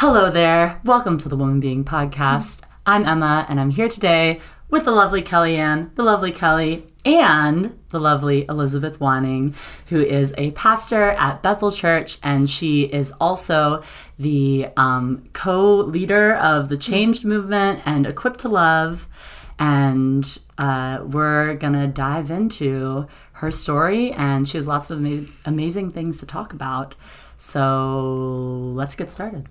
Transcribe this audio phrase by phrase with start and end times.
[0.00, 0.78] Hello there.
[0.84, 2.60] Welcome to the Woman Being Podcast.
[2.84, 7.98] I'm Emma, and I'm here today with the lovely Kellyanne, the lovely Kelly, and the
[7.98, 9.54] lovely Elizabeth Woning,
[9.86, 13.82] who is a pastor at Bethel Church, and she is also
[14.18, 19.08] the um, co leader of the Changed Movement and Equipped to Love.
[19.58, 25.24] And uh, we're going to dive into her story, and she has lots of ama-
[25.46, 26.94] amazing things to talk about.
[27.38, 29.48] So let's get started.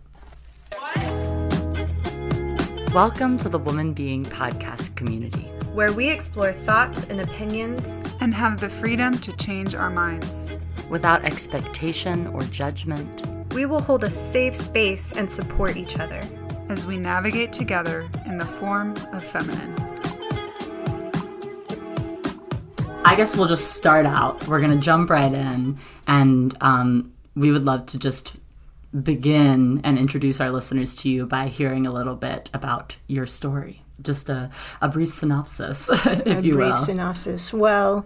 [2.93, 5.49] Welcome to the Woman Being Podcast community.
[5.73, 10.55] where we explore thoughts and opinions and have the freedom to change our minds.
[10.89, 16.21] Without expectation or judgment, We will hold a safe space and support each other.
[16.69, 19.73] as we navigate together in the form of feminine.
[23.05, 24.47] I guess we'll just start out.
[24.47, 28.33] We're going to jump right in, and um, we would love to just
[29.03, 33.81] begin and introduce our listeners to you by hearing a little bit about your story.
[34.01, 34.49] Just a,
[34.81, 36.75] a brief synopsis, if a you brief will.
[36.75, 37.53] synopsis.
[37.53, 38.05] Well,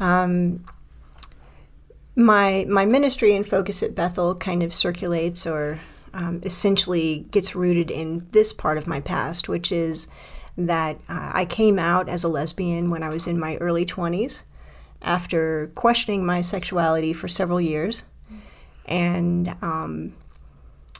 [0.00, 0.64] um,
[2.14, 5.80] my my ministry and focus at Bethel kind of circulates or
[6.14, 10.08] um, essentially gets rooted in this part of my past, which is
[10.56, 14.42] that uh, I came out as a lesbian when I was in my early twenties,
[15.02, 18.04] after questioning my sexuality for several years,
[18.88, 20.14] and um,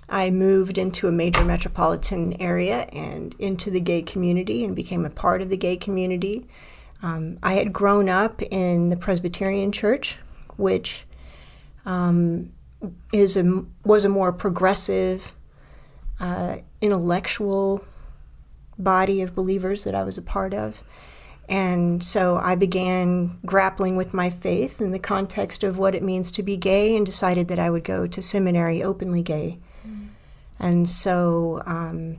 [0.09, 5.11] I moved into a major metropolitan area and into the gay community and became a
[5.11, 6.47] part of the gay community.
[7.03, 10.17] Um, I had grown up in the Presbyterian Church,
[10.57, 11.05] which
[11.85, 12.53] um,
[13.13, 15.33] is a, was a more progressive,
[16.21, 17.85] uh, intellectual
[18.79, 20.83] body of believers that I was a part of.
[21.49, 26.31] And so I began grappling with my faith in the context of what it means
[26.33, 29.59] to be gay and decided that I would go to seminary openly gay.
[30.59, 32.19] And so um,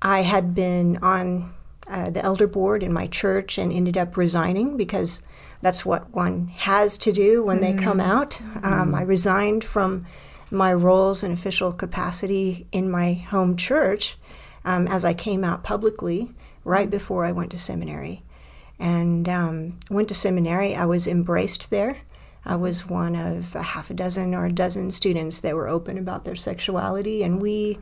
[0.00, 1.52] I had been on
[1.86, 5.22] uh, the elder board in my church and ended up resigning because
[5.60, 8.40] that's what one has to do when they come out.
[8.62, 10.06] Um, I resigned from
[10.50, 14.16] my roles and official capacity in my home church
[14.64, 16.30] um, as I came out publicly
[16.64, 18.22] right before I went to seminary.
[18.82, 20.74] And um, went to seminary.
[20.74, 21.98] I was embraced there.
[22.44, 25.96] I was one of a half a dozen or a dozen students that were open
[25.96, 27.78] about their sexuality, and we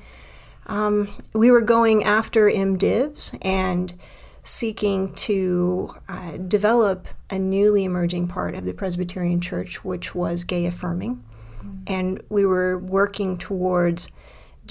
[0.66, 3.94] um, we were going after MDivs and
[4.42, 10.66] seeking to uh, develop a newly emerging part of the Presbyterian Church, which was gay
[10.66, 11.24] affirming,
[11.86, 14.10] and we were working towards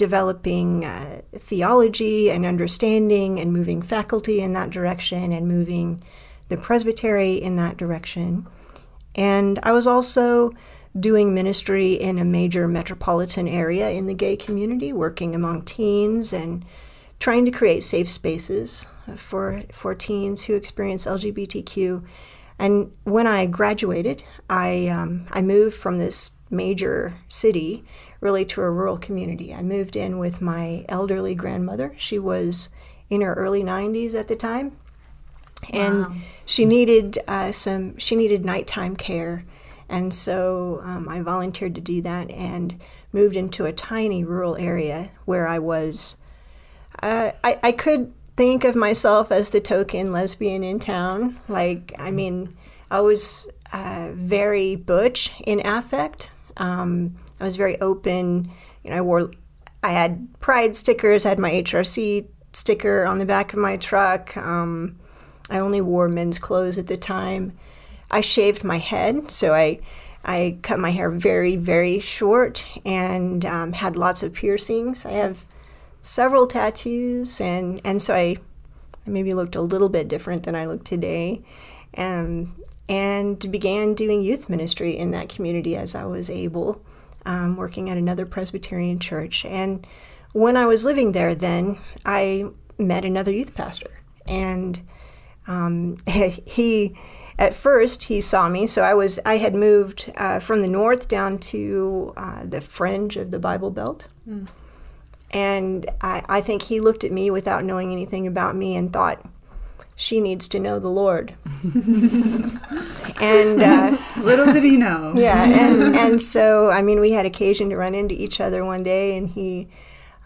[0.00, 6.02] developing uh, theology and understanding and moving faculty in that direction and moving
[6.48, 8.46] the presbytery in that direction.
[9.14, 10.52] And I was also
[10.98, 16.64] doing ministry in a major metropolitan area in the gay community, working among teens and
[17.18, 18.86] trying to create safe spaces
[19.16, 22.02] for for teens who experience LGBTQ.
[22.58, 27.84] And when I graduated, I um, I moved from this major city
[28.20, 29.54] really to a rural community.
[29.54, 31.94] I moved in with my elderly grandmother.
[31.96, 32.68] She was
[33.08, 34.76] in her early 90s at the time,
[35.72, 37.96] and she needed uh, some.
[37.98, 39.44] She needed nighttime care,
[39.88, 42.80] and so um, I volunteered to do that and
[43.12, 46.16] moved into a tiny rural area where I was.
[47.02, 51.38] Uh, I I could think of myself as the token lesbian in town.
[51.48, 52.56] Like I mean,
[52.90, 56.30] I was uh, very butch in affect.
[56.56, 58.50] Um, I was very open.
[58.84, 59.30] You know, I wore.
[59.82, 61.24] I had pride stickers.
[61.24, 64.36] I had my HRC sticker on the back of my truck.
[64.36, 64.98] Um,
[65.50, 67.56] I only wore men's clothes at the time.
[68.10, 69.80] I shaved my head, so I
[70.24, 75.06] I cut my hair very very short and um, had lots of piercings.
[75.06, 75.44] I have
[76.02, 78.36] several tattoos, and and so I,
[79.06, 81.42] I maybe looked a little bit different than I look today,
[81.96, 82.54] um,
[82.88, 86.82] and began doing youth ministry in that community as I was able,
[87.26, 89.44] um, working at another Presbyterian church.
[89.44, 89.86] And
[90.32, 92.46] when I was living there, then I
[92.78, 94.80] met another youth pastor, and
[95.46, 96.96] um, he
[97.38, 101.08] at first he saw me so i was i had moved uh, from the north
[101.08, 104.06] down to uh, the fringe of the bible belt.
[105.32, 109.24] And I, I think he looked at me without knowing anything about me and thought
[110.00, 111.34] she needs to know the lord
[113.20, 115.12] and uh, Little did he know.
[115.14, 118.82] yeah and, and so i mean we had occasion to run into each other one
[118.82, 119.68] day and he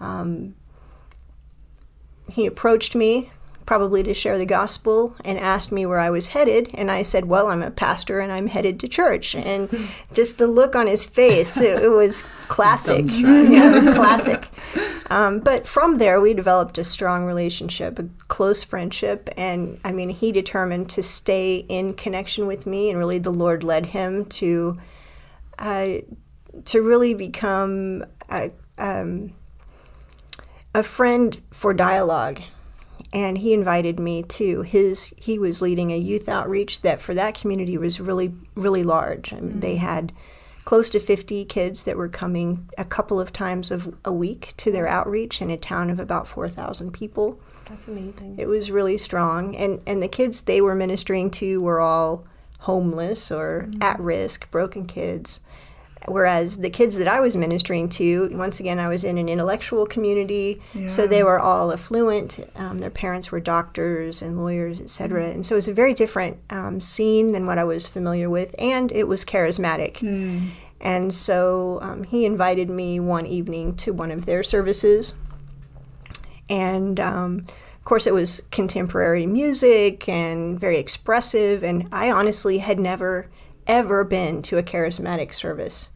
[0.01, 0.55] um,
[2.29, 3.31] he approached me
[3.67, 6.71] probably to share the gospel and asked me where I was headed.
[6.75, 9.35] And I said, Well, I'm a pastor and I'm headed to church.
[9.35, 9.69] And
[10.13, 13.07] just the look on his face, it, it was classic.
[13.09, 14.49] Yeah, it was classic.
[15.11, 19.29] Um, but from there, we developed a strong relationship, a close friendship.
[19.37, 23.63] And I mean, he determined to stay in connection with me, and really the Lord
[23.65, 24.79] led him to.
[25.59, 25.99] Uh,
[26.65, 29.33] to really become a, um,
[30.75, 32.41] a friend for dialogue
[33.15, 37.35] and he invited me to his he was leading a youth outreach that for that
[37.35, 39.33] community was really really large.
[39.33, 39.87] I mean, they mm-hmm.
[39.87, 40.13] had
[40.65, 44.73] close to 50 kids that were coming a couple of times of a week to
[44.73, 47.39] their outreach in a town of about 4,000 people.
[47.67, 48.37] That's amazing.
[48.39, 52.27] it was really strong and and the kids they were ministering to were all
[52.61, 53.83] homeless or mm-hmm.
[53.83, 55.41] at risk broken kids
[56.07, 59.87] whereas the kids that I was ministering to once again I was in an intellectual
[59.87, 60.61] community.
[60.89, 62.41] So they were all affluent.
[62.57, 66.39] Um, their parents were doctors and lawyers etc and so it was a very different
[66.51, 70.03] um, scene than what I was familiar with and it was charismatic.
[70.81, 75.15] And so um, he invited me one evening to one of their services.
[76.49, 81.65] And um, of course it was contemporary music and very expressive.
[81.65, 83.29] And i honestly had never
[83.67, 85.91] ever been to a charismatic service.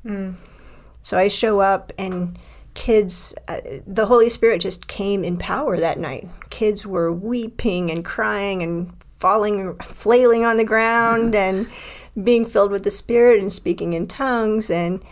[1.02, 2.38] So i show up and
[2.74, 6.28] kids uh, the holy spirit just came in power that night.
[6.50, 11.68] Kids were weeping and crying and falling flailing on the ground and
[12.22, 14.70] being filled with the spirit and speaking in tongues.
[14.70, 15.02] And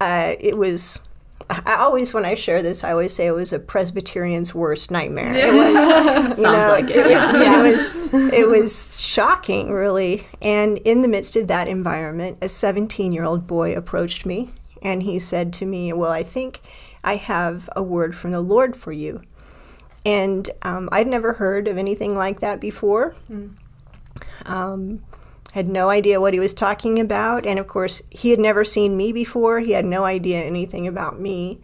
[0.00, 1.00] uh, it was
[1.48, 5.32] I always, when I share this, I always say it was a Presbyterian's worst nightmare.
[5.32, 7.60] It was, Sounds like it, was, yeah.
[7.60, 7.94] it was,
[8.32, 10.26] it was shocking, really.
[10.40, 14.50] And in the midst of that environment, a 17-year-old boy approached me,
[14.82, 16.60] and he said to me, "Well, I think
[17.02, 19.22] I have a word from the Lord for you."
[20.04, 23.14] And um, I'd never heard of anything like that before.
[24.46, 25.02] Um,
[25.52, 27.44] had no idea what he was talking about.
[27.44, 29.60] And of course, he had never seen me before.
[29.60, 31.60] He had no idea anything about me,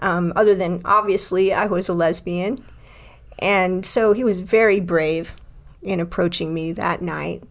[0.00, 2.64] um, other than obviously I was a lesbian.
[3.38, 5.34] And so he was very brave
[5.82, 7.42] in approaching me that night.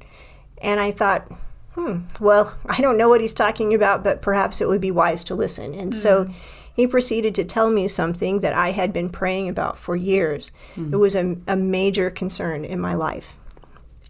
[0.61, 1.29] And I thought,
[1.73, 5.23] hmm, well, I don't know what he's talking about, but perhaps it would be wise
[5.25, 5.73] to listen.
[5.73, 6.29] And so
[6.73, 10.51] he proceeded to tell me something that I had been praying about for years.
[10.93, 13.35] It was a, a major concern in my life.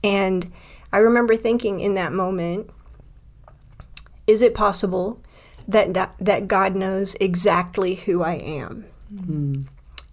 [0.04, 0.52] And
[0.94, 2.70] I remember thinking in that moment,
[4.28, 5.22] is it possible
[5.68, 8.86] that that God knows exactly who I am?
[9.10, 9.62] Hmm.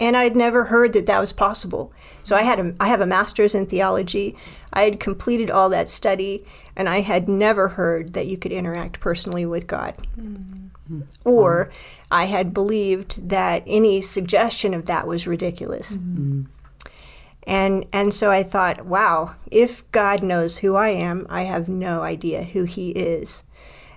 [0.00, 1.92] And I'd never heard that that was possible.
[2.22, 4.36] So I had a, I have a master's in theology.
[4.72, 6.44] I had completed all that study,
[6.76, 9.96] and I had never heard that you could interact personally with God.
[10.14, 11.00] Hmm.
[11.24, 11.70] Or
[12.10, 15.94] I had believed that any suggestion of that was ridiculous.
[15.94, 16.42] Hmm.
[17.48, 22.02] And and so I thought, wow, if God knows who I am, I have no
[22.02, 23.42] idea who he is.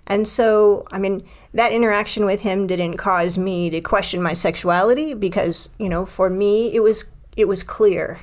[0.07, 5.13] And so, I mean, that interaction with him didn't cause me to question my sexuality
[5.13, 8.19] because, you know, for me, it was it was clear.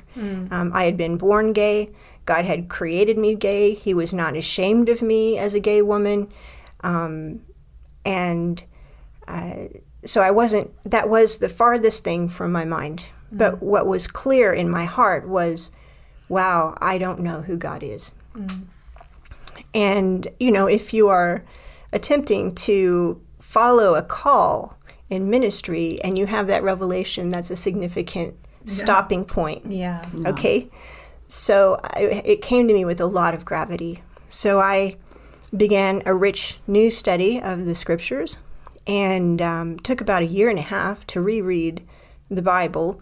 [0.51, 1.91] Um, I had been born gay.
[2.25, 3.75] God had created me gay.
[3.75, 6.27] He was not ashamed of me as a gay woman,
[6.81, 7.41] um,
[8.03, 8.63] and
[9.27, 9.65] uh,
[10.05, 10.71] so I wasn't.
[10.89, 13.05] That was the farthest thing from my mind.
[13.31, 15.71] But what was clear in my heart was,
[16.27, 18.11] wow, I don't know who God is.
[19.73, 21.43] And, you know, if you are
[21.93, 24.77] attempting to follow a call
[25.09, 28.35] in ministry and you have that revelation, that's a significant
[28.65, 29.65] stopping point.
[29.71, 30.07] Yeah.
[30.25, 30.69] Okay.
[31.27, 34.03] So I, it came to me with a lot of gravity.
[34.29, 34.97] So I
[35.55, 38.37] began a rich new study of the scriptures
[38.85, 41.87] and um, took about a year and a half to reread
[42.29, 43.01] the Bible.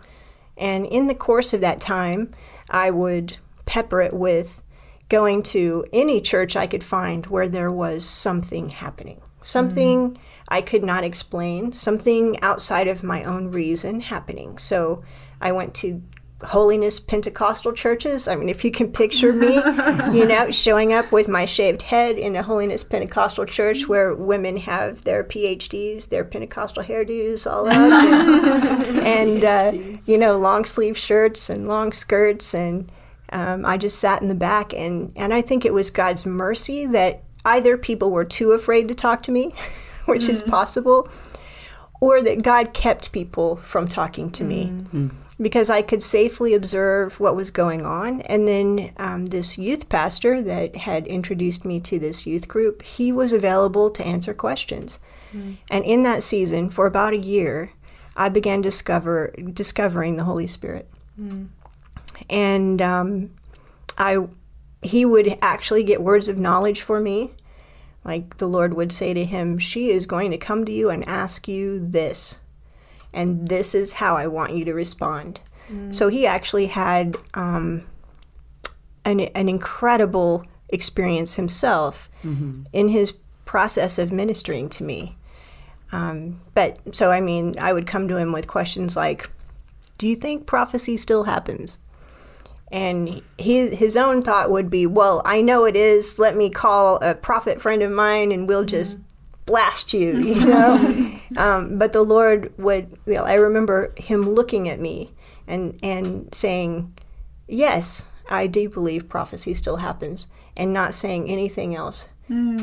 [0.58, 2.34] And in the course of that time,
[2.70, 4.62] I would pepper it with
[5.10, 10.18] going to any church I could find where there was something happening, something mm.
[10.50, 14.58] I could not explain, something outside of my own reason happening.
[14.58, 15.04] So
[15.40, 16.02] I went to
[16.44, 18.28] holiness Pentecostal churches.
[18.28, 22.18] I mean, if you can picture me, you know, showing up with my shaved head
[22.18, 27.76] in a holiness Pentecostal church where women have their PhDs, their Pentecostal hairdos all up,
[27.76, 29.00] and,
[29.44, 32.92] and uh, you know, long sleeve shirts and long skirts, and
[33.32, 36.86] um, I just sat in the back, and and I think it was God's mercy
[36.86, 39.56] that either people were too afraid to talk to me,
[40.06, 41.10] which is possible,
[42.00, 44.72] or that God kept people from talking to me
[45.40, 48.22] because I could safely observe what was going on.
[48.22, 53.12] And then um, this youth pastor that had introduced me to this youth group, he
[53.12, 55.00] was available to answer questions.
[55.70, 57.72] And in that season, for about a year,
[58.16, 60.90] I began discover discovering the Holy Spirit.
[62.30, 63.32] And um,
[63.98, 64.28] I,
[64.82, 67.32] he would actually get words of knowledge for me.
[68.04, 71.08] Like the Lord would say to him, She is going to come to you and
[71.08, 72.40] ask you this.
[73.18, 75.40] And this is how I want you to respond.
[75.92, 77.84] So he actually had um,
[79.04, 82.10] an, an incredible experience himself
[82.72, 85.18] in his process of ministering to me.
[85.92, 89.30] Um, but so, I mean, I would come to him with questions like,
[89.98, 91.80] Do you think prophecy still happens?
[92.72, 96.20] And he, his own thought would be, Well, I know it is.
[96.20, 99.00] Let me call a prophet friend of mine and we'll just
[99.48, 101.20] blast you, you know?
[101.38, 105.14] um, but the Lord would, you know, I remember him looking at me
[105.48, 106.96] and, and saying,
[107.48, 112.10] Yes, I do believe prophecy still happens, and not saying anything else.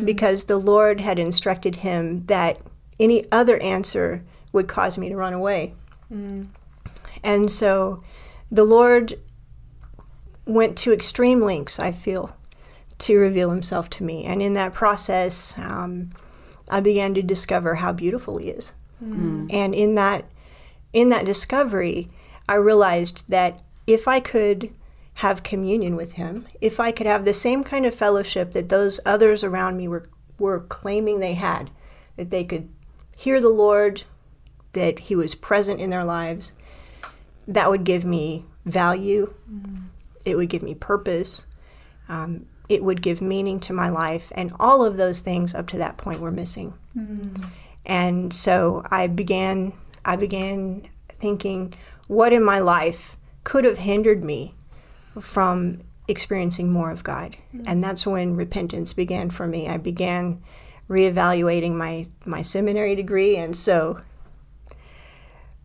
[0.05, 2.61] Because the Lord had instructed him that
[3.01, 4.23] any other answer
[4.53, 5.75] would cause me to run away.
[7.23, 8.03] And so
[8.51, 9.19] the Lord
[10.47, 12.37] went to extreme lengths, I feel,
[12.99, 14.25] to reveal himself to me.
[14.25, 16.11] And in that process, um,
[16.69, 18.73] I began to discover how beautiful he is.
[19.03, 19.17] Mm.
[19.17, 19.53] Mm.
[19.53, 20.27] And in that
[20.93, 22.09] in that discovery,
[22.49, 24.73] I realized that if I could
[25.15, 29.01] have communion with him, if I could have the same kind of fellowship that those
[29.05, 30.05] others around me were
[30.39, 31.71] were claiming they had,
[32.17, 32.69] that they could
[33.17, 34.03] hear the Lord,
[34.73, 36.53] that he was present in their lives,
[37.47, 39.33] that would give me value.
[39.51, 39.85] Mm.
[40.25, 41.47] It would give me purpose.
[42.09, 44.33] Um, it would give meaning to my life.
[44.35, 46.75] And all of those things up to that point were missing.
[46.97, 47.47] Mm.
[47.85, 49.73] And so I began
[50.05, 51.75] I began thinking
[52.07, 54.55] what in my life could have hindered me
[55.21, 57.37] from experiencing more of God.
[57.55, 57.65] Mm.
[57.67, 59.69] And that's when repentance began for me.
[59.69, 60.43] I began
[60.89, 64.01] reevaluating my my seminary degree and so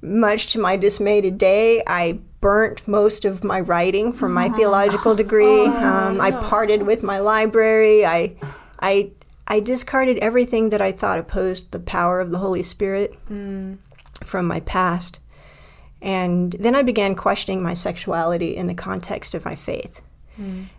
[0.01, 5.65] much to my dismay today, I burnt most of my writing from my theological degree.
[5.65, 8.05] um, I parted with my library.
[8.05, 8.35] I,
[8.79, 9.11] I,
[9.47, 13.15] I discarded everything that I thought opposed the power of the Holy Spirit
[14.23, 15.19] from my past.
[16.01, 20.01] And then I began questioning my sexuality in the context of my faith.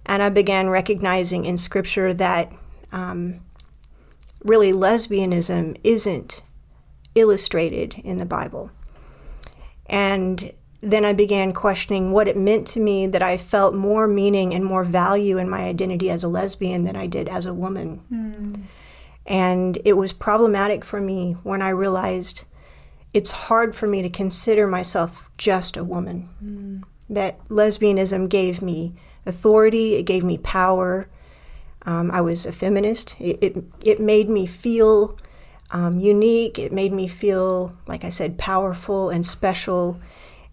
[0.07, 2.51] And I began recognizing in Scripture that
[2.93, 3.41] um,
[4.43, 6.41] really lesbianism isn't
[7.15, 8.71] illustrated in the Bible.
[9.85, 10.53] And
[10.83, 14.65] then I began questioning what it meant to me that I felt more meaning and
[14.65, 18.01] more value in my identity as a lesbian than I did as a woman.
[19.27, 22.45] And it was problematic for me when I realized
[23.13, 26.29] it's hard for me to consider myself just a woman.
[27.11, 28.95] That lesbianism gave me
[29.27, 31.09] authority, it gave me power.
[31.83, 33.17] Um, I was a feminist.
[33.19, 35.19] It, it, it made me feel
[35.71, 36.59] um, unique.
[36.59, 40.01] It made me feel, like I said, powerful and special.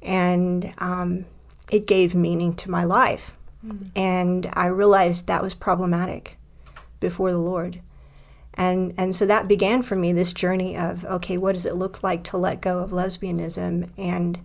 [0.07, 1.25] And um,
[1.71, 3.33] it gave meaning to my life.
[3.95, 6.37] And I realized that was problematic
[6.99, 7.81] before the Lord.
[8.53, 12.01] And, and so that began for me this journey of, okay, what does it look
[12.01, 13.89] like to let go of lesbianism?
[13.97, 14.39] And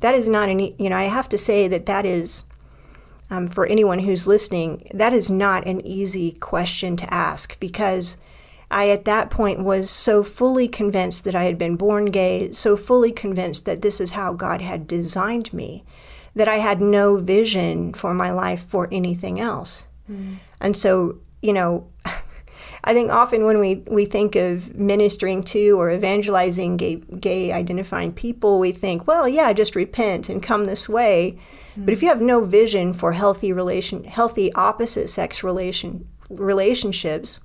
[0.00, 2.44] that is not any, you know, I have to say that that is,
[3.30, 8.16] um, for anyone who's listening, that is not an easy question to ask because
[8.70, 12.76] I, at that point, was so fully convinced that I had been born gay, so
[12.76, 15.84] fully convinced that this is how God had designed me,
[16.34, 19.86] that I had no vision for my life for anything else.
[20.10, 20.38] Mm.
[20.60, 21.88] And so, you know,
[22.84, 28.12] I think often when we, we think of ministering to or evangelizing gay, gay identifying
[28.12, 31.38] people, we think, well, yeah, just repent and come this way.
[31.76, 32.02] But if mm.
[32.02, 37.40] you have no vision for healthy relation, healthy opposite sex relation relationships,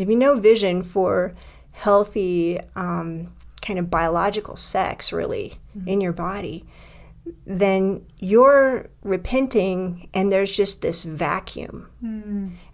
[0.00, 1.34] if you no vision for
[1.72, 6.64] healthy um, kind of biological sex, really in your body,
[7.46, 11.88] then you're repenting, and there's just this vacuum.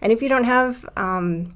[0.01, 1.55] And if you don't have um,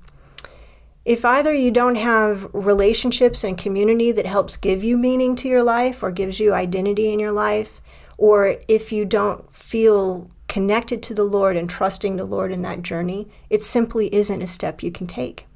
[1.03, 5.63] if either you don't have relationships and community that helps give you meaning to your
[5.63, 7.81] life or gives you identity in your life,
[8.17, 12.83] or if you don't feel connected to the Lord and trusting the Lord in that
[12.83, 15.47] journey, it simply isn't a step you can take.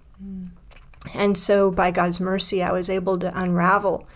[1.13, 4.07] And so, by God's mercy, I was able to unravel,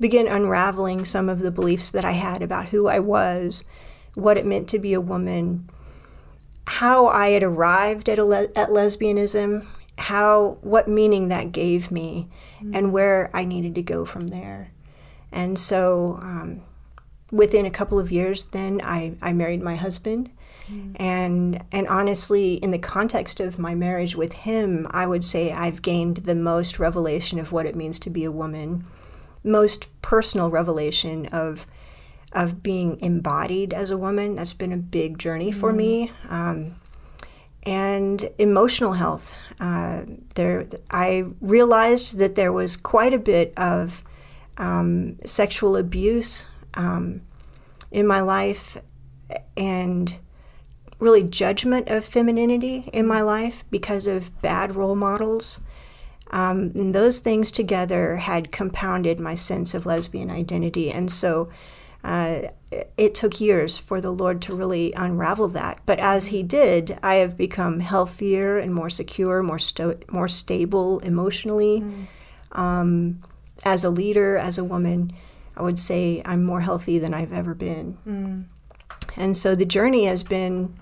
[0.00, 3.64] begin unraveling some of the beliefs that I had about who I was,
[4.14, 5.68] what it meant to be a woman,
[6.66, 9.66] how I had arrived at, a le- at lesbianism,
[9.98, 12.28] how what meaning that gave me,
[12.72, 14.72] and where I needed to go from there.
[15.30, 16.62] And so, um,
[17.32, 20.30] within a couple of years, then I, I married my husband.
[20.96, 25.82] And and honestly, in the context of my marriage with him, I would say I've
[25.82, 28.84] gained the most revelation of what it means to be a woman,
[29.44, 31.66] most personal revelation of
[32.32, 34.36] of being embodied as a woman.
[34.36, 36.10] That's been a big journey for me.
[36.30, 36.76] Um,
[37.64, 39.34] and emotional health.
[39.60, 40.02] Uh,
[40.34, 44.02] there, I realized that there was quite a bit of
[44.56, 47.22] um, sexual abuse um,
[47.90, 48.78] in my life,
[49.56, 50.18] and
[50.98, 55.58] really judgment of femininity in my life because of bad role models.
[56.30, 60.90] Um, and those things together had compounded my sense of lesbian identity.
[60.90, 61.50] And so
[62.04, 62.42] uh,
[62.96, 65.80] it took years for the Lord to really unravel that.
[65.84, 71.00] But as He did, I have become healthier and more secure, more, sto- more stable
[71.00, 71.84] emotionally.
[72.52, 73.20] Um,
[73.64, 75.12] as a leader, as a woman,
[75.56, 78.48] I would say I'm more healthy than I've ever been.
[79.16, 80.74] And so the journey has been,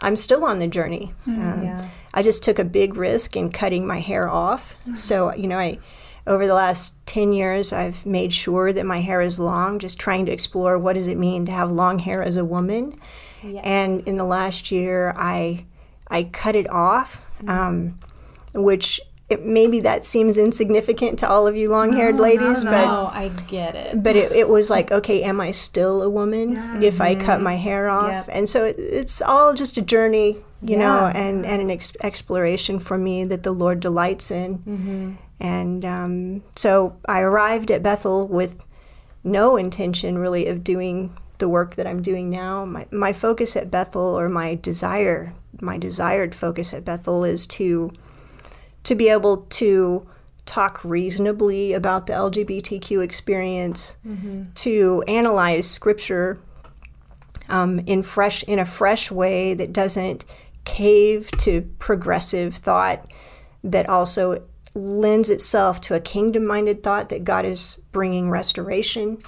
[0.00, 1.12] I'm still on the journey.
[1.26, 1.88] Um, Yeah.
[2.14, 4.74] I just took a big risk in cutting my hair off.
[4.94, 5.78] So, you know, I
[6.26, 10.26] over the last 10 years I've made sure that my hair is long, just trying
[10.26, 12.98] to explore what does it mean to have long hair as a woman.
[13.62, 15.66] And in the last year I
[16.10, 17.98] I cut it off, um,
[18.54, 23.28] which it, maybe that seems insignificant to all of you long-haired ladies, but Oh, I
[23.48, 24.02] get it.
[24.02, 27.56] but it, it was like, okay, am I still a woman if I cut my
[27.56, 28.12] hair off?
[28.12, 28.28] Yep.
[28.30, 32.78] And so it, it's all just a journey, you know, and, and an ex- exploration
[32.78, 34.58] for me that the Lord delights in.
[34.58, 35.12] Mm-hmm.
[35.40, 38.62] And um, so I arrived at Bethel with
[39.24, 42.64] no intention really of doing the work that I'm doing now.
[42.64, 47.90] My, my focus at Bethel, or my desire, my desired focus at Bethel, is to
[48.86, 50.06] to be able to
[50.44, 53.96] talk reasonably about the LGBTQ experience,
[54.54, 56.38] to analyze scripture
[57.48, 60.24] um, in fresh in a fresh way that doesn't
[60.64, 63.10] cave to progressive thought,
[63.64, 64.42] that also
[64.74, 69.18] lends itself to a kingdom-minded thought that God is bringing restoration.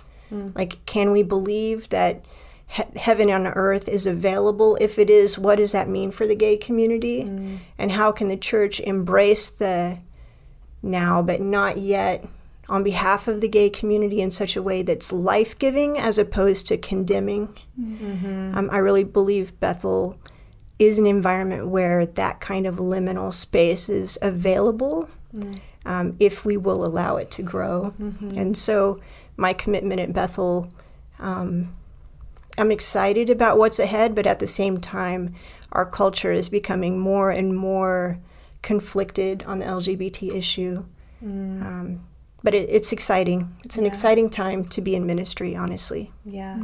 [0.54, 2.24] Like, can we believe that?
[2.68, 4.76] He- heaven on earth is available?
[4.80, 7.22] If it is, what does that mean for the gay community?
[7.78, 9.98] And how can the church embrace the
[10.82, 12.24] now but not yet
[12.68, 16.66] on behalf of the gay community in such a way that's life giving as opposed
[16.66, 17.48] to condemning?
[18.56, 20.18] Um, I really believe Bethel
[20.78, 25.08] is an environment where that kind of liminal space is available
[25.86, 27.94] um, if we will allow it to grow.
[28.36, 29.00] And so,
[29.36, 30.70] my commitment at Bethel.
[31.20, 31.74] Um,
[32.58, 35.34] I'm excited about what's ahead, but at the same time,
[35.72, 38.18] our culture is becoming more and more
[38.62, 40.84] conflicted on the LGBT issue.
[41.22, 42.04] Um,
[42.42, 43.54] but it, it's exciting.
[43.64, 46.12] It's an exciting time to be in ministry, honestly.
[46.24, 46.60] yeah.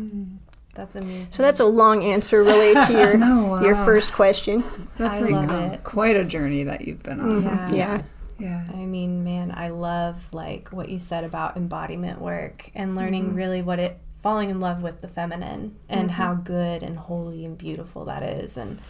[0.75, 1.29] That's amazing.
[1.31, 4.65] So that's a long answer, really, to your No, your first question.
[4.99, 5.85] That's I like love um, it.
[5.85, 7.45] quite a journey that you've been on.
[7.45, 7.71] Yeah.
[7.73, 8.03] Yeah.
[8.41, 8.65] Yeah.
[8.73, 13.63] I mean, man, I love like what you said about embodiment work and learning really
[13.63, 18.07] what it falling in love with the feminine and how good and holy and beautiful
[18.07, 18.57] that is.
[18.57, 18.81] And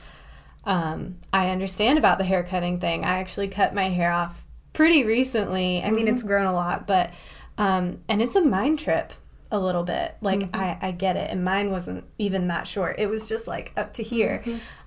[0.63, 3.05] um, I understand about the hair cutting thing.
[3.05, 5.83] I actually cut my hair off pretty recently.
[5.83, 7.11] I mean, it's grown a lot, but
[7.59, 9.13] um, and it's a mind trip
[9.51, 10.15] a little bit.
[10.21, 13.01] Like I, I get it, and mine wasn't even that short.
[13.01, 14.45] It was just like up to here.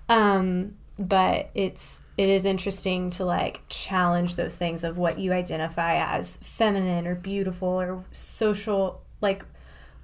[0.07, 5.97] Um, but it's it is interesting to like challenge those things of what you identify
[5.97, 9.43] as feminine or beautiful or social like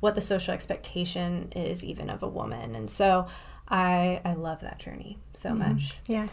[0.04, 3.26] what the social expectation is even of a woman and so
[3.70, 6.28] i i love that journey so much Yeah.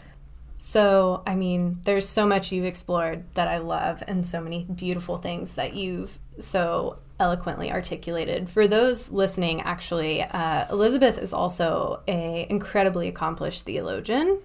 [0.57, 5.15] so i mean there's so much you've explored that i love and so many beautiful
[5.17, 12.45] things that you've so eloquently articulated for those listening actually uh, elizabeth is also a
[12.49, 14.37] incredibly accomplished theologian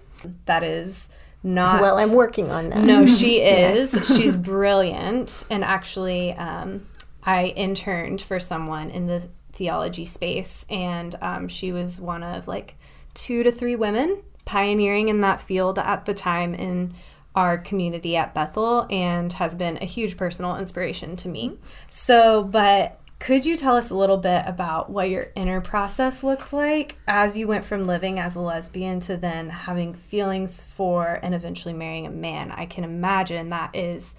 [0.45, 1.09] that is
[1.43, 2.79] not Well, I'm working on that.
[2.79, 3.91] no, she is.
[4.17, 5.45] She's brilliant.
[5.51, 6.87] And actually, um,
[7.27, 12.75] I interned for someone in the theology space, and um, she was one of like
[13.13, 16.93] two to three women pioneering in that field at the time in
[17.35, 21.57] our community at Bethel and has been a huge personal inspiration to me.
[21.89, 26.53] So, but could you tell us a little bit about what your inner process looked
[26.53, 31.35] like as you went from living as a lesbian to then having feelings for and
[31.35, 32.51] eventually marrying a man?
[32.51, 34.15] I can imagine that is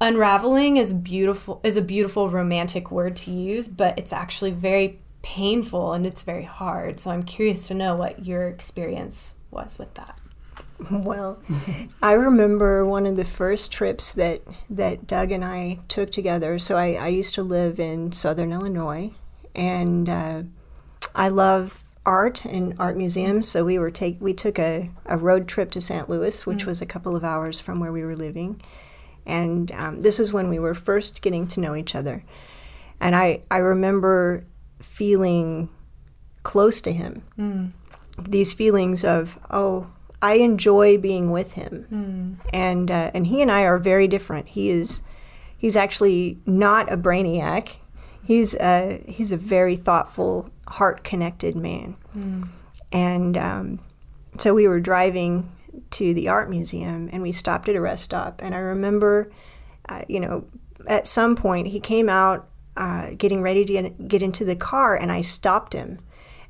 [0.00, 5.92] unraveling is beautiful is a beautiful romantic word to use, but it's actually very painful
[5.92, 7.00] and it's very hard.
[7.00, 10.18] So I'm curious to know what your experience was with that.
[10.90, 11.42] Well,
[12.02, 16.58] I remember one of the first trips that, that Doug and I took together.
[16.58, 19.12] So I, I used to live in southern Illinois,
[19.54, 20.42] and uh,
[21.14, 23.48] I love art and art museums.
[23.48, 26.08] So we were take we took a, a road trip to St.
[26.08, 28.60] Louis, which was a couple of hours from where we were living,
[29.26, 32.24] and um, this is when we were first getting to know each other.
[33.00, 34.44] And I I remember
[34.80, 35.68] feeling
[36.42, 37.22] close to him.
[38.18, 39.90] These feelings of oh
[40.22, 44.48] I enjoy being with him, and uh, and he and I are very different.
[44.48, 45.02] He is
[45.58, 47.76] he's actually not a brainiac.
[48.22, 51.96] He's a, he's a very thoughtful, heart connected man.
[52.90, 53.78] And um,
[54.38, 55.48] so we were driving
[55.90, 58.42] to the art museum and we stopped at a rest stop.
[58.42, 59.30] And I remember,
[59.88, 60.44] uh, you know,
[60.86, 65.10] at some point he came out uh, getting ready to get, into the car and
[65.10, 65.98] I stopped him.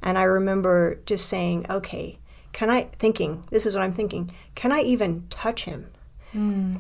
[0.03, 2.18] And I remember just saying, okay,
[2.53, 5.90] can I, thinking, this is what I'm thinking, can I even touch him?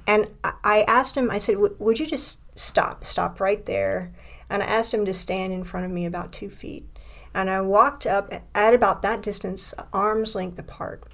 [0.06, 4.12] And I- I asked him, I said, "W- would you just stop, stop right there?
[4.50, 6.86] And I asked him to stand in front of me about two feet.
[7.32, 11.04] And I walked up at about that distance, arm's length apart.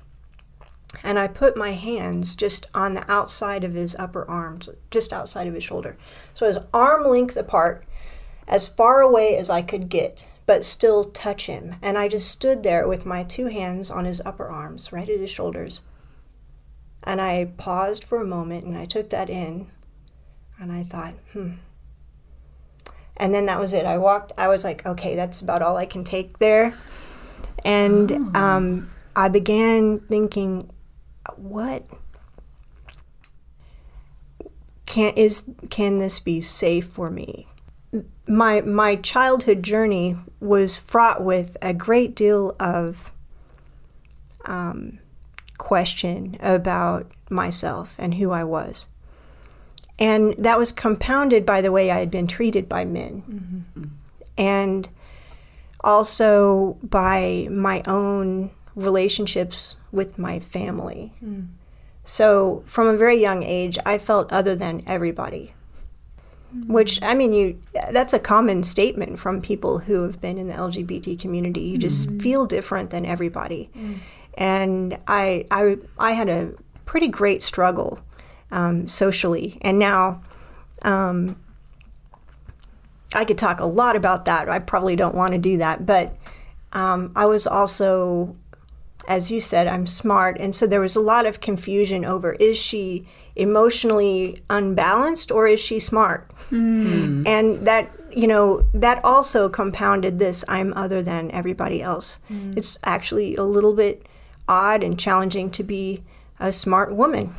[1.02, 5.46] And I put my hands just on the outside of his upper arms, just outside
[5.46, 5.96] of his shoulder.
[6.35, 7.85] So his arm length apart,
[8.46, 11.76] as far away as I could get, but still touch him.
[11.81, 15.20] And I just stood there with my two hands on his upper arms, right at
[15.20, 15.83] his shoulders.
[17.02, 19.68] And I paused for a moment and I took that in
[20.61, 21.52] and I thought, hmm.
[23.16, 23.85] And then that was it.
[23.85, 26.74] I walked, I was like, okay, that's about all I can take there.
[27.64, 30.70] And um, I began thinking,
[31.37, 31.88] what
[34.87, 37.46] can is can this be safe for me?
[38.26, 43.12] My my childhood journey was fraught with a great deal of
[44.44, 44.98] um,
[45.58, 48.88] question about myself and who I was.
[49.98, 53.64] And that was compounded by the way I had been treated by men.
[54.37, 54.88] And
[55.82, 61.12] also by my own relationships with my family.
[62.04, 65.54] So from a very young age, I felt other than everybody.
[66.66, 67.58] Which I mean, you
[67.92, 71.61] that's a common statement from people who have been in the LGBT community.
[71.62, 73.70] You just feel different than everybody.
[74.35, 76.52] And I, I, I had a
[76.85, 78.00] pretty great struggle
[78.50, 79.58] um, socially.
[79.62, 80.22] And now
[80.82, 81.37] um,
[83.14, 84.48] I could talk a lot about that.
[84.48, 85.87] I probably don't want to do that.
[85.87, 86.16] But
[86.72, 88.37] um, I was also,
[89.08, 90.36] as you said, I'm smart.
[90.40, 95.60] And so there was a lot of confusion over is she emotionally unbalanced or is
[95.60, 96.30] she smart?
[96.50, 102.18] And that, you know, that also compounded this I'm other than everybody else.
[102.56, 104.06] It's actually a little bit
[104.48, 106.02] odd and challenging to be
[106.40, 107.34] a smart woman.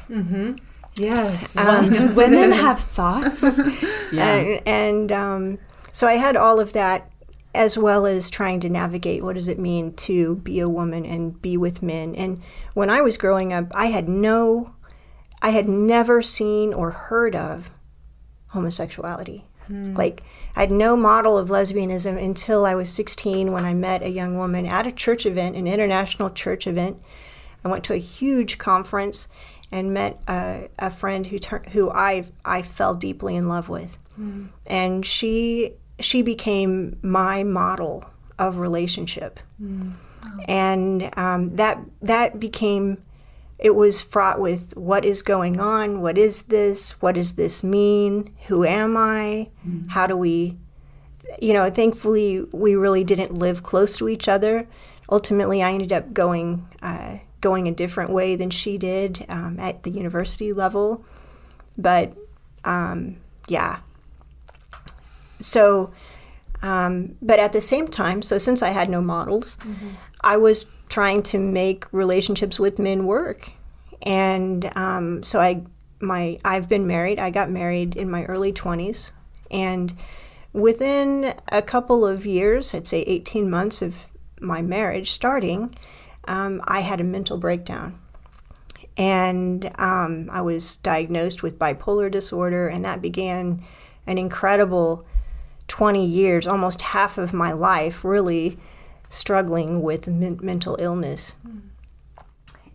[0.97, 1.57] Yes.
[1.57, 3.43] Um, Yes, women have thoughts.
[4.13, 4.35] Yeah.
[4.35, 5.57] And, and um,
[5.91, 7.09] so I had all of that
[7.55, 11.39] as well as trying to navigate what does it mean to be a woman and
[11.41, 12.15] be with men.
[12.15, 12.41] And
[12.73, 14.75] when I was growing up, I had no,
[15.41, 17.69] I had never seen or heard of
[18.47, 19.45] homosexuality.
[19.67, 19.93] Hmm.
[19.93, 20.23] Like,
[20.55, 24.37] I had no model of lesbianism until I was 16 when I met a young
[24.37, 27.01] woman at a church event, an international church event.
[27.63, 29.27] I went to a huge conference
[29.71, 33.97] and met a, a friend who tur- who I I fell deeply in love with,
[34.15, 34.47] hmm.
[34.67, 38.05] and she she became my model
[38.39, 39.39] of relationship,
[40.47, 42.97] and um, that that became
[43.59, 48.33] it was fraught with what is going on, what is this, what does this mean,
[48.47, 49.49] who am I,
[49.89, 50.57] how do we
[51.39, 54.67] you know, thankfully, we really didn't live close to each other.
[55.09, 59.83] Ultimately, I ended up going uh, going a different way than she did um, at
[59.83, 61.05] the university level.
[61.77, 62.13] But
[62.63, 63.79] um, yeah,
[65.43, 65.91] so
[66.61, 69.57] um, but at the same time, so since I had no models,
[70.21, 73.51] I was trying to make relationships with men work,
[74.01, 75.63] and um, so I
[75.99, 77.19] my I've been married.
[77.19, 79.11] I got married in my early twenties,
[79.51, 79.93] and
[80.53, 84.07] within a couple of years, I'd say eighteen months of
[84.39, 85.75] my marriage starting,
[86.25, 87.99] um, I had a mental breakdown.
[88.95, 93.63] And um, I was diagnosed with bipolar disorder, and that began
[94.05, 95.05] an incredible
[95.67, 98.57] 20 years, almost half of my life, really
[99.09, 101.35] struggling with men- mental illness.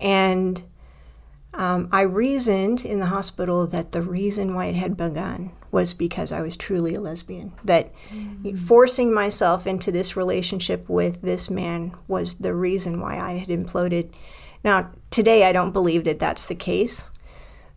[0.01, 0.63] And
[1.55, 6.33] um, I reasoned in the hospital that the reason why it had begun was because
[6.33, 7.53] I was truly a lesbian.
[7.65, 7.93] That
[8.57, 14.11] forcing myself into this relationship with this man was the reason why I had imploded.
[14.65, 17.11] Now, today I don't believe that that's the case,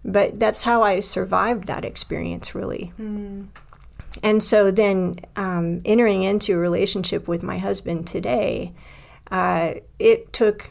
[0.06, 2.94] but that's how I survived that experience, really.
[4.24, 8.74] And so then um, entering into a relationship with my husband today,
[9.32, 10.70] uh, it took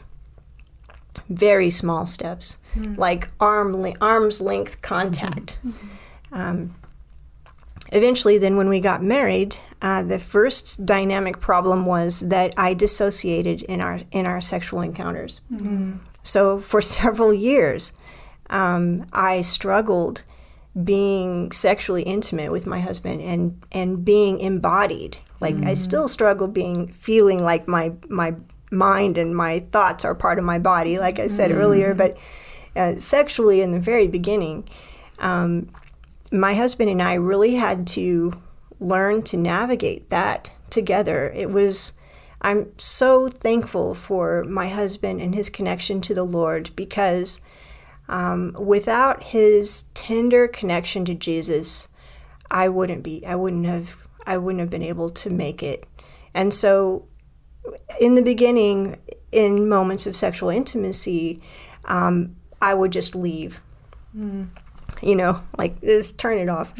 [1.29, 2.57] very small steps,
[2.95, 5.57] like arm le- arm's length contact.
[6.31, 6.75] Um,
[7.91, 13.63] eventually, then when we got married, uh, the first dynamic problem was that I dissociated
[13.63, 15.41] in our in our sexual encounters.
[16.23, 17.91] So for several years,
[18.49, 20.23] um, I struggled
[20.83, 25.17] being sexually intimate with my husband and and being embodied.
[25.39, 28.35] Like I still struggle being feeling like my my
[28.71, 31.93] mind and my thoughts are part of my body, like I said earlier.
[31.93, 32.17] But
[32.75, 34.67] uh, sexually, in the very beginning,
[35.19, 35.67] um,
[36.31, 38.33] my husband and I really had to
[38.79, 41.31] learn to navigate that together.
[41.35, 41.93] It was.
[42.43, 47.39] I'm so thankful for my husband and his connection to the Lord because
[48.11, 51.87] um, without his tender connection to Jesus,
[52.51, 53.25] I wouldn't be.
[53.25, 53.95] I wouldn't have.
[54.27, 55.87] I wouldn't have been able to make it.
[56.33, 57.07] And so,
[57.99, 58.97] in the beginning,
[59.31, 61.41] in moments of sexual intimacy,
[61.85, 63.61] um, I would just leave.
[65.01, 66.73] You know, like just turn it off.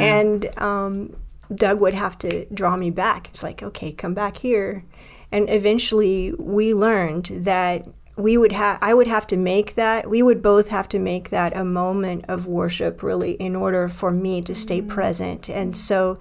[0.00, 1.14] And um,
[1.54, 3.28] Doug would have to draw me back.
[3.28, 4.82] It's like, okay, come back here.
[5.30, 7.86] And eventually, we learned that
[8.20, 8.78] we would have.
[8.80, 10.08] I would have to make that.
[10.08, 14.10] We would both have to make that a moment of worship, really, in order for
[14.10, 14.90] me to stay mm-hmm.
[14.90, 15.48] present.
[15.48, 16.18] And so,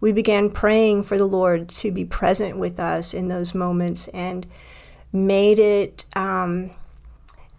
[0.00, 4.46] we began praying for the Lord to be present with us in those moments, and
[5.12, 6.04] made it.
[6.16, 6.70] Um,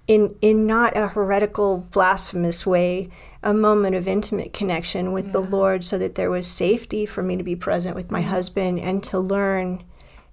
[0.08, 3.10] in in not a heretical blasphemous way
[3.42, 7.36] a moment of intimate connection with the lord so that there was safety for me
[7.36, 8.30] to be present with my mm-hmm.
[8.30, 9.84] husband and to learn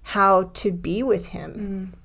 [0.03, 2.00] how to be with him mm.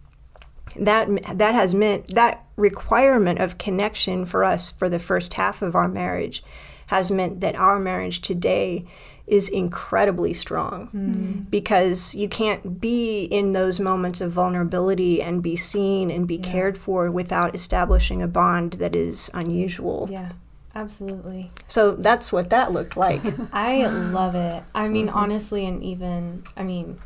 [0.85, 5.75] That that has meant that requirement of connection for us for the first half of
[5.75, 6.43] our marriage
[6.87, 8.85] has meant that our marriage today
[9.27, 11.41] is incredibly strong hmm.
[11.51, 16.79] because you can't be in those moments of vulnerability and be seen and be cared
[16.79, 20.09] for without establishing a bond that is unusual.
[20.11, 20.31] Yeah,
[20.77, 21.51] absolutely.
[21.67, 23.23] So that's what that looked like.
[23.53, 24.63] I love it.
[24.75, 25.19] I mean, mm-hmm.
[25.19, 27.01] honestly, and even, I mean,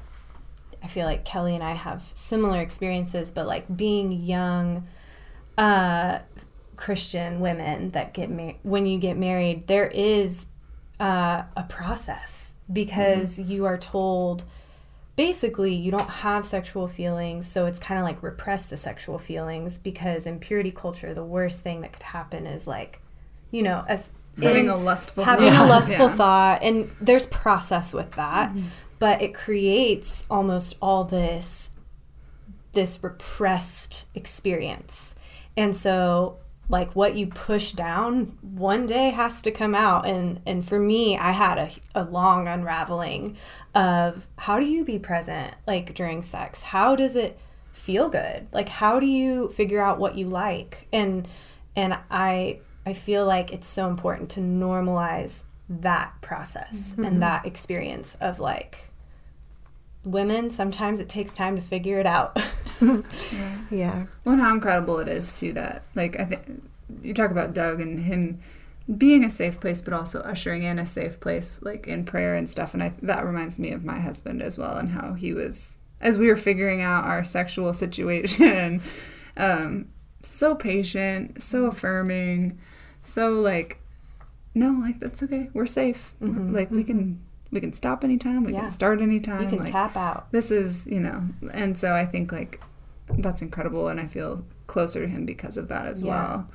[0.82, 4.86] I feel like Kelly and I have similar experiences, but like being young
[5.58, 6.20] uh,
[6.76, 10.46] Christian women that get married, when you get married, there is
[10.98, 14.44] uh, a process because you are told
[15.16, 19.76] basically you don't have sexual feelings so it's kind of like repress the sexual feelings
[19.76, 23.00] because in purity culture the worst thing that could happen is like
[23.50, 25.66] you know as Having a lustful having thought.
[25.66, 26.14] a lustful Yeah.
[26.14, 28.52] thought and there's process with that
[29.00, 31.72] but it creates almost all this
[32.72, 35.16] this repressed experience.
[35.56, 40.06] And so like what you push down one day has to come out.
[40.06, 43.36] And and for me i had a, a long unraveling
[43.74, 46.62] of how do you be present like during sex?
[46.62, 47.40] How does it
[47.72, 48.46] feel good?
[48.52, 50.86] Like how do you figure out what you like?
[50.92, 51.26] And
[51.74, 57.04] and i i feel like it's so important to normalize that process mm-hmm.
[57.04, 58.89] and that experience of like
[60.04, 62.38] women sometimes it takes time to figure it out
[63.70, 64.06] yeah.
[64.24, 66.62] Well, and how incredible it is too that like I think
[67.02, 68.40] you talk about Doug and him
[68.96, 72.48] being a safe place, but also ushering in a safe place like in prayer and
[72.48, 72.74] stuff.
[72.74, 76.16] And I, that reminds me of my husband as well and how he was as
[76.16, 78.80] we were figuring out our sexual situation.
[79.36, 79.88] um,
[80.22, 82.58] so patient, so affirming,
[83.02, 83.80] so like,
[84.54, 85.50] no, like that's okay.
[85.54, 86.14] We're safe.
[86.20, 87.20] Like we can
[87.52, 88.44] we can stop anytime.
[88.44, 88.60] We Yeah.
[88.62, 89.42] can start anytime.
[89.42, 92.60] you can like, tap out this is you know and so i think like
[93.18, 96.10] that's incredible and i feel closer to him because of that as Yeah.
[96.10, 96.48] well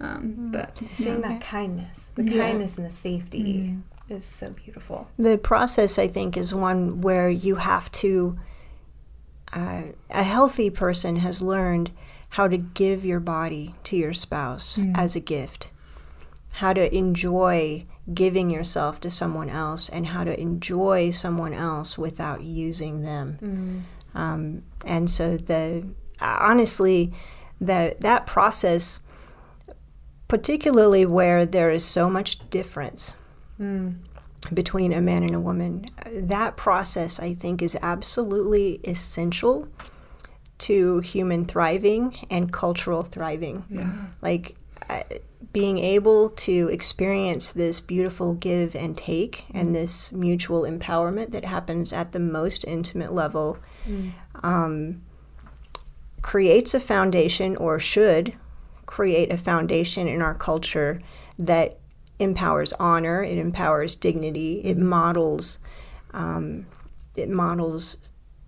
[0.00, 1.28] um but seeing yeah.
[1.28, 2.42] that kindness the Yeah.
[2.44, 3.76] kindness and the safety
[4.08, 8.38] is so beautiful The process, I think, is one where you have to.
[9.52, 11.90] Uh, a healthy person has learned
[12.30, 15.70] how to give your body to your spouse as a gift,
[16.52, 22.42] how to enjoy giving yourself to someone else, and how to enjoy someone else without
[22.42, 23.84] using them.
[24.14, 27.12] Um, and so, the honestly,
[27.60, 29.00] the that process,
[30.28, 33.16] particularly where there is so much difference
[34.52, 35.86] between a man and a woman.
[36.12, 39.68] That process, I think, is absolutely essential
[40.58, 43.64] to human thriving and cultural thriving.
[43.68, 43.92] Yeah.
[44.22, 44.56] Like
[44.88, 45.02] uh,
[45.56, 51.94] being able to experience this beautiful give and take and this mutual empowerment that happens
[51.94, 53.56] at the most intimate level
[54.42, 55.00] um,
[56.20, 58.36] creates a foundation or should
[58.84, 61.00] create a foundation in our culture
[61.38, 61.78] that
[62.18, 65.58] empowers honor, it empowers dignity, it models,
[66.10, 66.66] um,
[67.14, 67.96] it models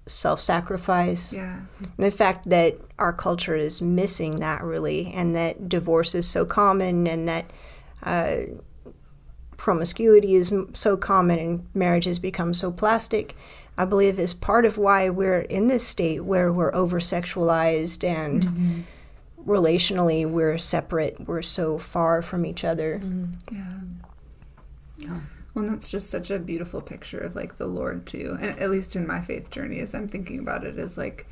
[0.09, 1.33] self-sacrifice.
[1.33, 1.61] yeah
[1.97, 7.07] the fact that our culture is missing that really, and that divorce is so common,
[7.07, 7.51] and that
[8.03, 8.39] uh,
[9.57, 13.37] promiscuity is so common, and marriage has become so plastic,
[13.77, 18.85] I believe is part of why we're in this state where we're over sexualized and
[19.47, 23.01] relationally we're separate, we're so far from each other.
[24.99, 25.21] Yeah.
[25.59, 28.71] Well, and that's just such a beautiful picture of like the Lord too, and at
[28.71, 31.27] least in my faith journey, as I'm thinking about it, is like,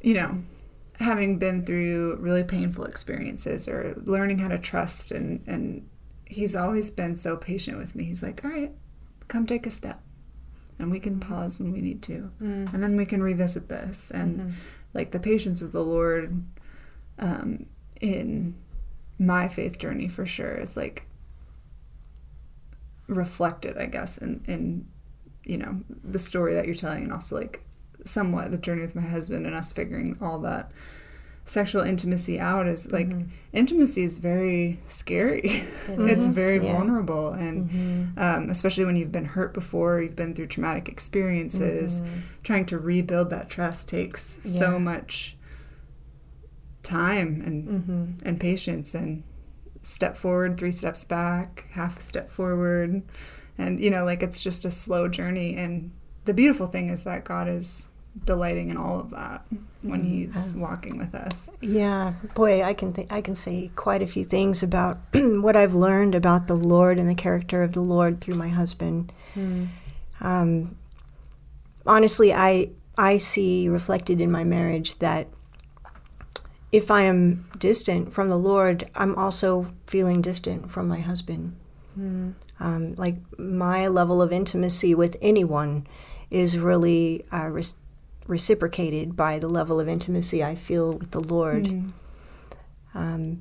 [0.00, 0.42] you know,
[0.98, 5.86] having been through really painful experiences or learning how to trust, and and
[6.24, 8.04] He's always been so patient with me.
[8.04, 8.72] He's like, all right,
[9.28, 10.00] come take a step,
[10.78, 12.30] and we can pause when we need to,
[12.72, 14.54] and then we can revisit this, and
[14.94, 16.42] like the patience of the Lord,
[17.18, 17.66] um,
[18.00, 18.54] in
[19.18, 21.06] my faith journey for sure is like
[23.06, 24.86] reflected, I guess, in, in
[25.44, 27.64] you know the story that you're telling, and also like
[28.04, 30.70] somewhat the journey with my husband and us figuring all that
[31.46, 33.28] sexual intimacy out is like mm-hmm.
[33.52, 35.42] intimacy is very scary.
[35.88, 36.72] it's very yeah.
[36.72, 38.18] vulnerable, and mm-hmm.
[38.18, 42.00] um, especially when you've been hurt before, you've been through traumatic experiences.
[42.00, 42.20] Mm-hmm.
[42.42, 45.36] Trying to rebuild that trust takes so much
[46.82, 49.22] time and and patience and
[49.84, 53.02] step forward, three steps back, half a step forward.
[53.56, 55.56] And, you know, like it's just a slow journey.
[55.56, 55.92] And
[56.24, 57.88] the beautiful thing is that God is
[58.24, 59.44] delighting in all of that
[59.82, 61.50] when He's walking with us.
[61.60, 65.74] Yeah, boy, I can th- I can say quite a few things about what I've
[65.74, 69.12] learned about the Lord and the character of the Lord through my husband.
[70.20, 70.76] Um,
[71.86, 75.28] honestly, I I see reflected in my marriage that
[76.74, 81.54] if I am distant from the Lord, I'm also feeling distant from my husband.
[82.58, 85.86] Um, like my level of intimacy with anyone
[86.30, 87.76] is really uh, res-
[88.26, 91.68] reciprocated by the level of intimacy I feel with the Lord.
[92.92, 93.40] Um,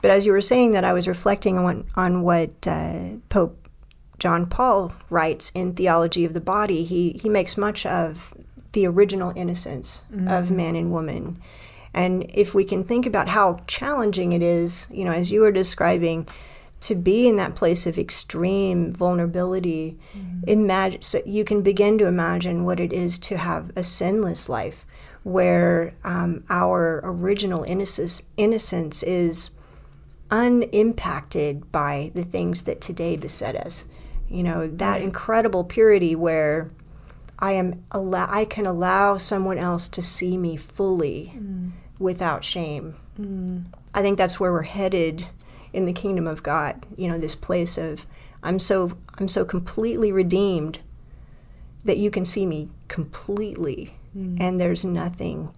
[0.00, 3.68] but as you were saying that, I was reflecting on on what uh, Pope
[4.18, 6.84] John Paul writes in Theology of the Body.
[6.84, 8.32] He he makes much of
[8.72, 11.38] the original innocence of man and woman.
[11.94, 15.52] And if we can think about how challenging it is, you know, as you were
[15.52, 16.26] describing,
[16.80, 19.98] to be in that place of extreme vulnerability,
[20.46, 24.84] imagine so you can begin to imagine what it is to have a sinless life,
[25.22, 29.52] where um, our original innocence innocence is
[30.30, 33.84] unimpacted by the things that today beset us.
[34.28, 36.70] You know that incredible purity where
[37.38, 41.38] I am allow I can allow someone else to see me fully
[42.02, 42.96] without shame.
[43.18, 43.64] Mm.
[43.94, 45.26] I think that's where we're headed
[45.72, 46.84] in the kingdom of God.
[46.96, 48.06] You know, this place of
[48.42, 50.80] I'm so I'm so completely redeemed
[51.84, 54.36] that you can see me completely mm.
[54.40, 55.54] and there's nothing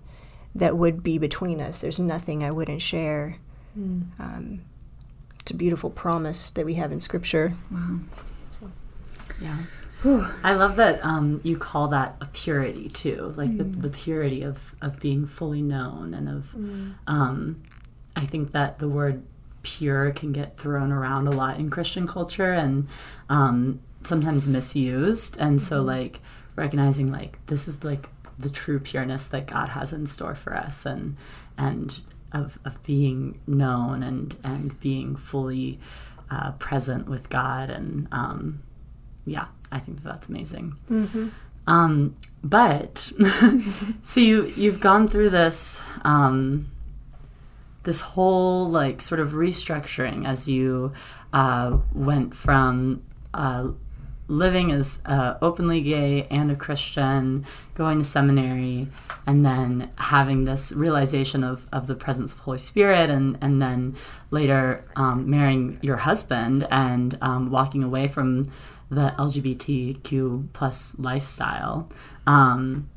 [0.54, 1.78] that would be between us.
[1.78, 3.38] There's nothing I wouldn't share.
[3.78, 4.04] Mm.
[4.18, 4.60] Um,
[5.40, 7.56] it's a beautiful promise that we have in Scripture.
[7.70, 7.98] Wow.
[9.40, 9.58] Yeah.
[10.42, 14.74] I love that um, you call that a purity too, like the, the purity of,
[14.82, 16.54] of being fully known and of.
[17.06, 17.62] Um,
[18.16, 19.22] I think that the word
[19.62, 22.86] pure can get thrown around a lot in Christian culture and
[23.30, 26.20] um, sometimes misused, and so like
[26.54, 30.84] recognizing like this is like the true pureness that God has in store for us,
[30.86, 31.16] and
[31.56, 32.00] and
[32.32, 35.80] of, of being known and and being fully
[36.30, 38.62] uh, present with God and um,
[39.24, 40.76] yeah, I think that that's amazing.
[41.66, 43.10] Um, but
[44.02, 46.70] so you you've gone through this um,
[47.82, 50.92] this whole like sort of restructuring as you
[51.32, 53.68] uh, went from uh,
[54.28, 58.88] living as uh, openly gay and a Christian, going to seminary,
[59.26, 63.96] and then having this realization of, of the presence of Holy Spirit, and, and then
[64.30, 68.44] later um, marrying your husband and um, walking away from
[68.94, 71.88] the LGBTQ plus lifestyle.
[72.26, 72.88] Um,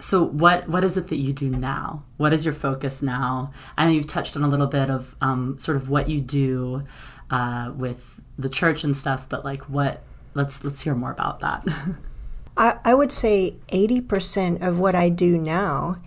[0.00, 2.04] so what what is it that you do now?
[2.16, 3.52] What is your focus now?
[3.76, 6.84] I know you've touched on a little bit of um, sort of what you do
[7.30, 10.02] uh, with the church and stuff, but like what?
[10.34, 11.66] Let's let's hear more about that.
[12.56, 15.98] I, I would say 80% of what I do now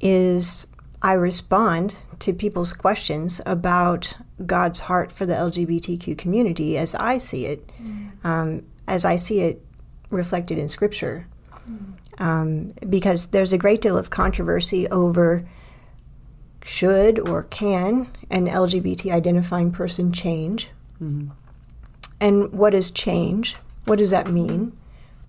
[0.00, 0.68] is
[1.02, 7.46] I respond to people's questions about God's heart for the LGBTQ community as I see
[7.46, 7.70] it,
[8.24, 9.64] um, as I see it
[10.10, 11.26] reflected in Scripture.
[12.18, 15.48] Um, because there's a great deal of controversy over
[16.64, 20.68] should or can an LGBT identifying person change?
[22.20, 23.56] And what is change?
[23.86, 24.76] What does that mean?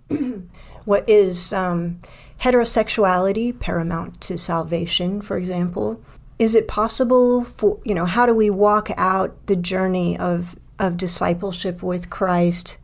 [0.86, 2.00] what is um,
[2.42, 6.02] heterosexuality paramount to salvation, for example?
[6.42, 10.98] Is it possible for, you know, how do we walk out the journey of, of
[10.98, 12.80] discipleship with Christ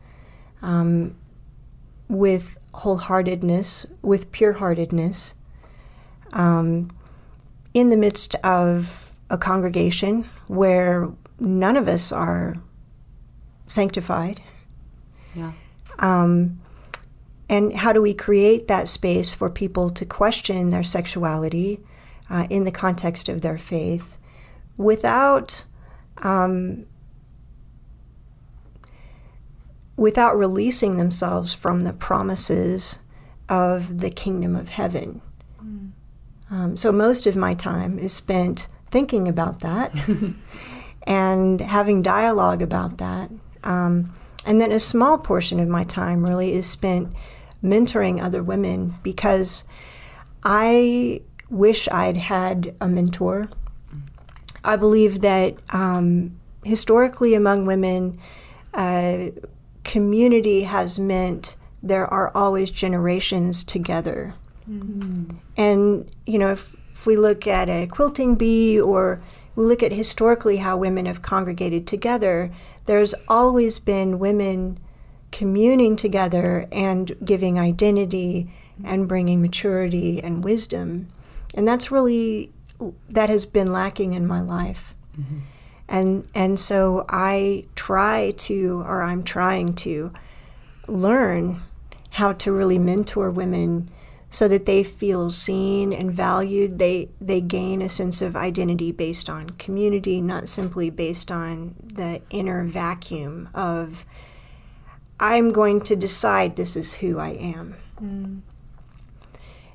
[0.62, 1.16] um,
[2.08, 5.34] with wholeheartedness, with pure heartedness,
[6.32, 6.92] um,
[7.74, 12.54] in the midst of a congregation where none of us are
[13.66, 14.40] sanctified?
[15.34, 15.50] Yeah.
[15.98, 16.60] Um,
[17.48, 21.80] and how do we create that space for people to question their sexuality
[22.30, 24.18] uh, in the context of their faith
[24.76, 25.64] without
[26.22, 26.86] um,
[29.96, 32.98] without releasing themselves from the promises
[33.48, 35.20] of the kingdom of heaven?
[36.50, 39.92] Um, so most of my time is spent thinking about that
[41.02, 43.30] and having dialogue about that.
[43.64, 44.14] Um,
[44.46, 47.12] and then a small portion of my time really is spent
[47.62, 49.64] mentoring other women because
[50.42, 53.48] I wish I'd had a mentor.
[54.64, 58.18] I believe that um, historically among women,
[58.74, 59.28] uh,
[59.84, 64.34] community has meant there are always generations together.
[65.56, 69.22] And, you know, if, if we look at a quilting bee or
[69.56, 72.50] we look at historically how women have congregated together,
[72.86, 74.78] there's always been women
[75.30, 78.50] communing together and giving identity
[78.84, 81.08] and bringing maturity and wisdom.
[81.58, 82.52] And that's really,
[83.10, 84.94] that has been lacking in my life.
[85.18, 85.38] Mm-hmm.
[85.88, 90.12] And, and so I try to, or I'm trying to,
[90.88, 91.60] learn
[92.12, 93.90] how to really mentor women
[94.30, 96.78] so that they feel seen and valued.
[96.78, 102.20] They they gain a sense of identity based on community, not simply based on the
[102.30, 104.04] inner vacuum of
[105.20, 107.76] I'm going to decide this is who I am.
[108.00, 108.40] Mm.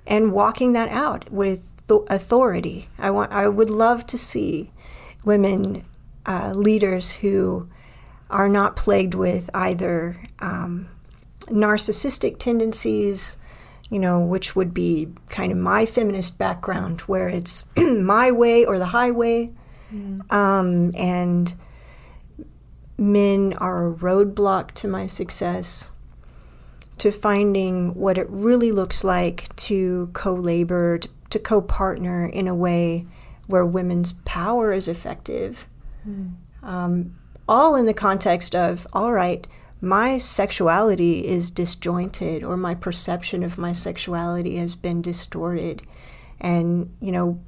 [0.05, 2.89] And walking that out with th- authority.
[2.97, 4.71] I want I would love to see
[5.25, 5.85] women
[6.25, 7.67] uh, leaders who
[8.29, 10.89] are not plagued with either um,
[11.47, 13.37] narcissistic tendencies,
[13.89, 18.79] you know, which would be kind of my feminist background, where it's my way or
[18.79, 19.51] the highway,
[20.31, 21.53] um, and
[22.97, 25.91] men are a roadblock to my success,
[26.97, 32.47] to finding what it really looks like to co labor, to, to co partner in
[32.47, 33.05] a way
[33.47, 35.67] where women's power is effective.
[36.63, 37.17] Um,
[37.47, 39.45] all in the context of, all right,
[39.81, 45.83] my sexuality is disjointed, or my perception of my sexuality has been distorted.
[46.39, 47.39] And, you know,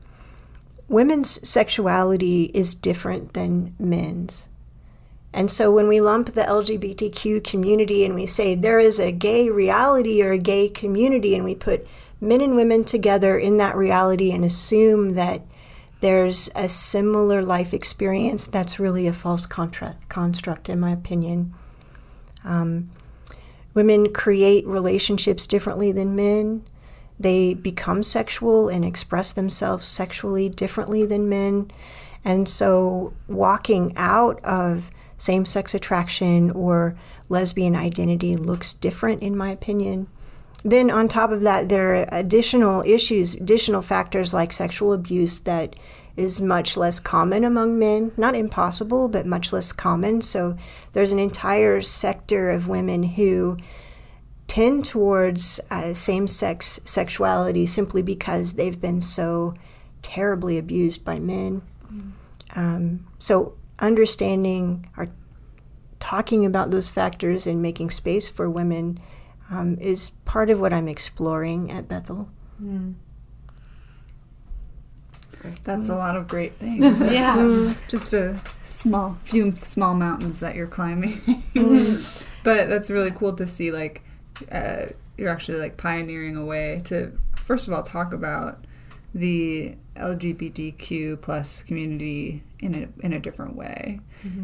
[0.90, 4.48] women's sexuality is different than men's.
[5.32, 9.50] And so when we lump the LGBTQ community and we say there is a gay
[9.50, 11.86] reality or a gay community, and we put
[12.26, 15.42] men and women together in that reality and assume that
[16.02, 21.54] there's a similar life experience, that's really a false contra- construct, in my opinion.
[22.44, 22.92] Um,
[23.74, 26.64] women create relationships differently than men.
[27.20, 31.72] They become sexual and express themselves sexually differently than men.
[32.24, 36.98] And so, walking out of same sex attraction or
[37.30, 40.08] lesbian identity looks different, in my opinion.
[40.66, 45.76] Then, on top of that, there are additional issues, additional factors like sexual abuse that
[46.18, 48.12] is much less common among men.
[48.18, 50.24] Not impossible, but much less common.
[50.24, 50.58] So,
[50.94, 53.58] there's an entire sector of women who
[54.48, 59.54] tend towards uh, same sex sexuality simply because they've been so
[60.02, 61.62] terribly abused by men.
[62.56, 65.10] Um, so, understanding or
[66.00, 69.00] talking about those factors and making space for women
[69.50, 72.30] um, is part of what I'm exploring at Bethel.
[75.64, 77.06] That's a lot of great things.
[77.06, 77.74] Yeah.
[77.88, 81.22] Just a small few small mountains that you're climbing.
[82.44, 84.02] but that's really cool to see like
[84.52, 84.88] uh,
[85.18, 88.66] you're actually like pioneering a way to first of all talk about
[89.14, 94.02] the LGBTQ plus community in a in a different way,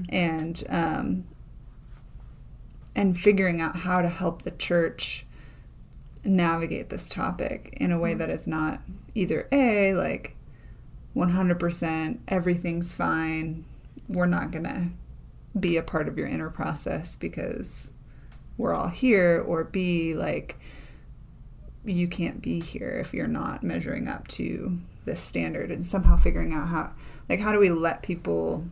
[0.09, 1.25] and um,
[2.95, 5.25] and figuring out how to help the church
[6.23, 8.17] navigate this topic in a way mm.
[8.19, 8.81] that is not
[9.15, 10.35] either a like
[11.15, 13.65] 100% everything's fine
[14.07, 14.89] we're not gonna
[15.59, 17.91] be a part of your inner process because
[18.57, 20.59] we're all here or b like
[21.83, 26.53] you can't be here if you're not measuring up to this standard and somehow figuring
[26.53, 26.91] out how
[27.27, 28.63] like how do we let people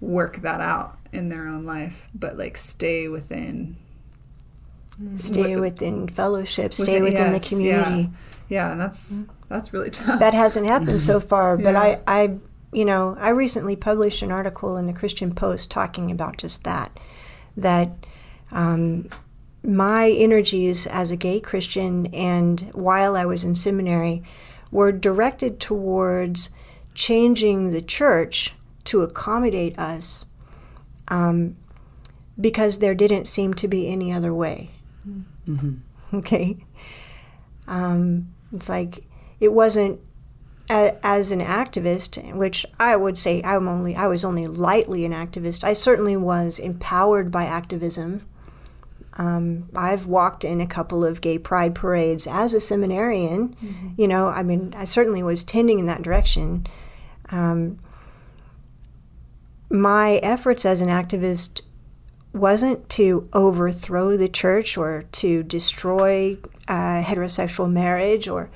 [0.00, 3.76] work that out in their own life but like stay within
[5.00, 5.16] mm-hmm.
[5.16, 8.10] Stay With- within fellowship, stay within- within yes, the community.
[8.48, 9.32] yeah and that's mm-hmm.
[9.48, 11.28] that's really tough That hasn't happened so mm-hmm.
[11.28, 11.80] far, but Yeah.
[11.82, 12.30] I, I,
[12.72, 16.98] you know, I recently published an article in the Christian Post talking about just that.
[17.56, 17.90] That
[18.50, 19.08] um,
[19.62, 24.22] my energies as a gay Christian and while I was in seminary
[24.70, 26.50] were directed towards
[26.94, 28.54] changing the church
[28.84, 30.26] to accommodate us.
[31.08, 31.56] Um,
[32.40, 34.70] because there didn't seem to be any other way.
[36.12, 36.58] Okay.
[37.66, 39.04] Um, it's like
[39.40, 40.00] it wasn't
[40.70, 45.12] a, as an activist, which I would say I'm only I was only lightly an
[45.12, 45.64] activist.
[45.64, 48.22] I certainly was empowered by activism.
[49.16, 53.54] Um, I've walked in a couple of gay pride parades as a seminarian.
[53.96, 56.66] You know, I mean, I certainly was tending in that direction.
[57.30, 57.78] Um,
[59.74, 61.62] my efforts as an activist
[62.32, 68.50] wasn't to overthrow the church or to destroy uh, heterosexual marriage or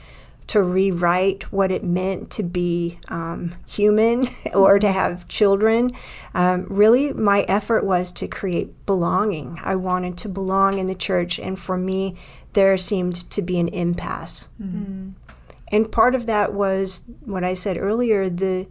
[0.46, 5.92] to rewrite what it meant to be um, human or to have children.
[6.34, 9.58] Um, really, my effort was to create belonging.
[9.62, 12.16] I wanted to belong in the church, and for me,
[12.54, 14.48] there seemed to be an impasse.
[15.70, 18.66] And part of that was what I said earlier the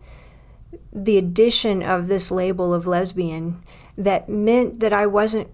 [0.92, 3.64] the addition of this label of lesbian
[3.98, 5.50] that meant that I wasn't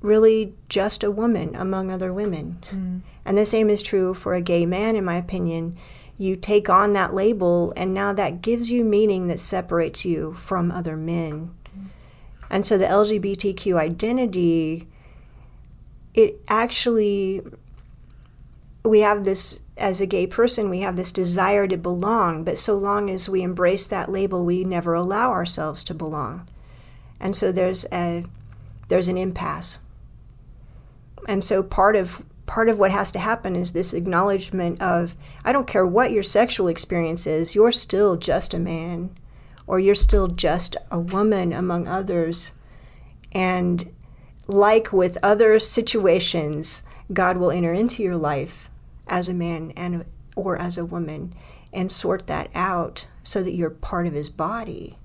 [0.00, 2.62] really just a woman among other women.
[2.68, 2.98] Hmm.
[3.24, 5.76] And the same is true for a gay man, in my opinion.
[6.18, 10.70] You take on that label, and now that gives you meaning that separates you from
[10.70, 11.54] other men.
[11.72, 11.86] Hmm.
[12.50, 14.88] And so the LGBTQ identity,
[16.14, 17.42] it actually,
[18.84, 22.74] we have this, as a gay person, we have this desire to belong, but so
[22.74, 26.48] long as we embrace that label, we never allow ourselves to belong.
[27.18, 28.24] And so there's a,
[28.88, 29.78] there's an impasse.
[31.26, 35.52] And so part of part of what has to happen is this acknowledgement of I
[35.52, 39.16] don't care what your sexual experience is, you're still just a man
[39.66, 42.52] or you're still just a woman among others.
[43.30, 43.94] And
[44.48, 48.68] like with other situations, God will enter into your life
[49.12, 50.04] as a man and
[50.34, 51.34] or as a woman
[51.72, 54.98] and sort that out so that you're part of his body.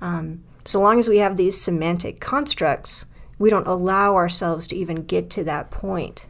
[0.00, 3.06] Um, so long as we have these semantic constructs,
[3.38, 6.26] we don't allow ourselves to even get to that point.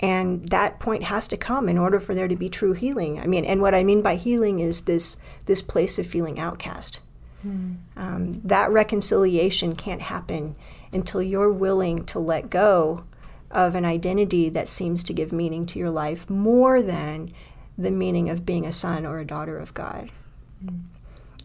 [0.00, 3.18] And that point has to come in order for there to be true healing.
[3.18, 7.00] I mean, and what I mean by healing is this this place of feeling outcast.
[7.96, 10.56] Um, that reconciliation can't happen
[10.92, 13.04] until you're willing to let go
[13.54, 17.32] of an identity that seems to give meaning to your life more than
[17.78, 20.10] the meaning of being a son or a daughter of God.
[20.64, 20.82] Mm.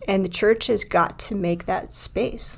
[0.07, 2.57] And the church has got to make that space.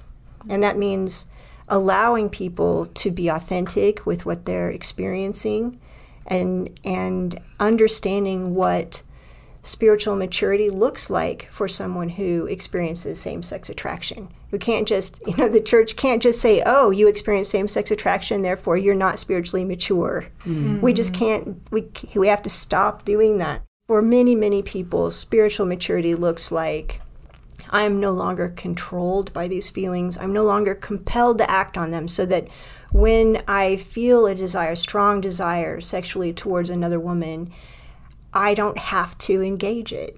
[0.49, 1.25] And that means
[1.67, 5.79] allowing people to be authentic with what they're experiencing
[6.27, 9.01] and and understanding what
[9.63, 14.29] spiritual maturity looks like for someone who experiences same-sex attraction.
[14.51, 18.41] We can't just, you know, the church can't just say, "Oh, you experience same-sex attraction,
[18.41, 20.81] therefore you're not spiritually mature." Mm-hmm.
[20.81, 23.61] We just can't we we have to stop doing that.
[23.87, 27.01] For many, many people, spiritual maturity looks like
[27.69, 30.17] I am no longer controlled by these feelings.
[30.17, 32.47] I'm no longer compelled to act on them so that
[32.91, 37.51] when I feel a desire, strong desire sexually towards another woman,
[38.33, 40.17] I don't have to engage it.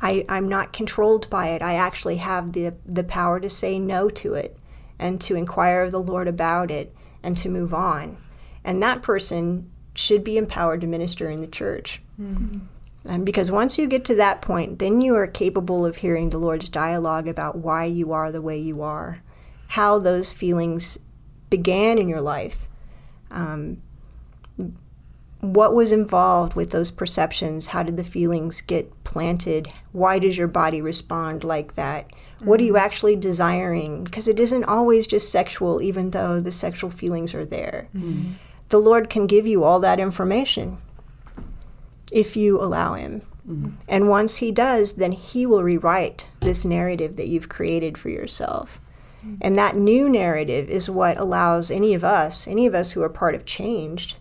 [0.00, 1.62] I, I'm not controlled by it.
[1.62, 4.56] I actually have the, the power to say no to it
[4.98, 8.16] and to inquire of the Lord about it and to move on.
[8.62, 12.00] And that person should be empowered to minister in the church.
[13.06, 16.38] And because once you get to that point, then you are capable of hearing the
[16.38, 19.22] Lord's dialogue about why you are the way you are,
[19.68, 20.98] how those feelings
[21.50, 22.68] began in your life,
[23.30, 23.82] um,
[25.40, 30.48] what was involved with those perceptions, how did the feelings get planted, why does your
[30.48, 32.10] body respond like that,
[32.40, 32.84] what are you mm-hmm.
[32.84, 34.04] actually desiring?
[34.04, 37.88] Because it isn't always just sexual, even though the sexual feelings are there.
[37.94, 38.32] Mm-hmm.
[38.68, 40.78] The Lord can give you all that information
[42.12, 43.22] if you allow him.
[43.48, 43.70] Mm-hmm.
[43.88, 48.80] And once he does, then he will rewrite this narrative that you've created for yourself.
[49.40, 53.08] And that new narrative is what allows any of us, any of us who are
[53.08, 54.16] part of changed,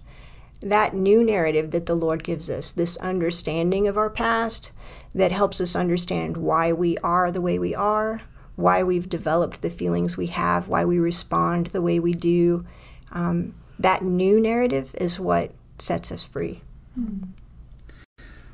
[0.61, 4.71] that new narrative that the Lord gives us, this understanding of our past
[5.13, 8.21] that helps us understand why we are the way we are,
[8.55, 12.65] why we've developed the feelings we have, why we respond the way we do.
[13.11, 16.61] Um, that new narrative is what sets us free.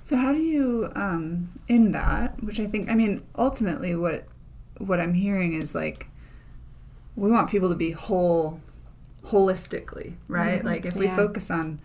[0.03, 4.25] So how do you um in that, which I think I mean ultimately what
[4.77, 6.07] what I'm hearing is like
[7.15, 8.59] we want people to be whole
[9.25, 10.63] holistically, right?
[10.65, 11.15] Like if we Yeah.
[11.15, 11.79] focus on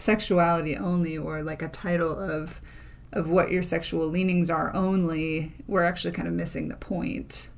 [0.00, 2.60] sexuality only or like a title of
[3.12, 7.48] of what your sexual leanings are only, we're actually kind of missing the point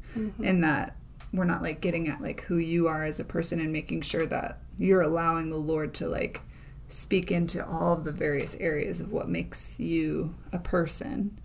[0.43, 0.97] in that
[1.33, 4.27] we're not like getting at like who you are as a person and making sure
[4.27, 6.41] that you're allowing the Lord to like
[6.89, 11.39] speak into all of the various areas of what makes you a person.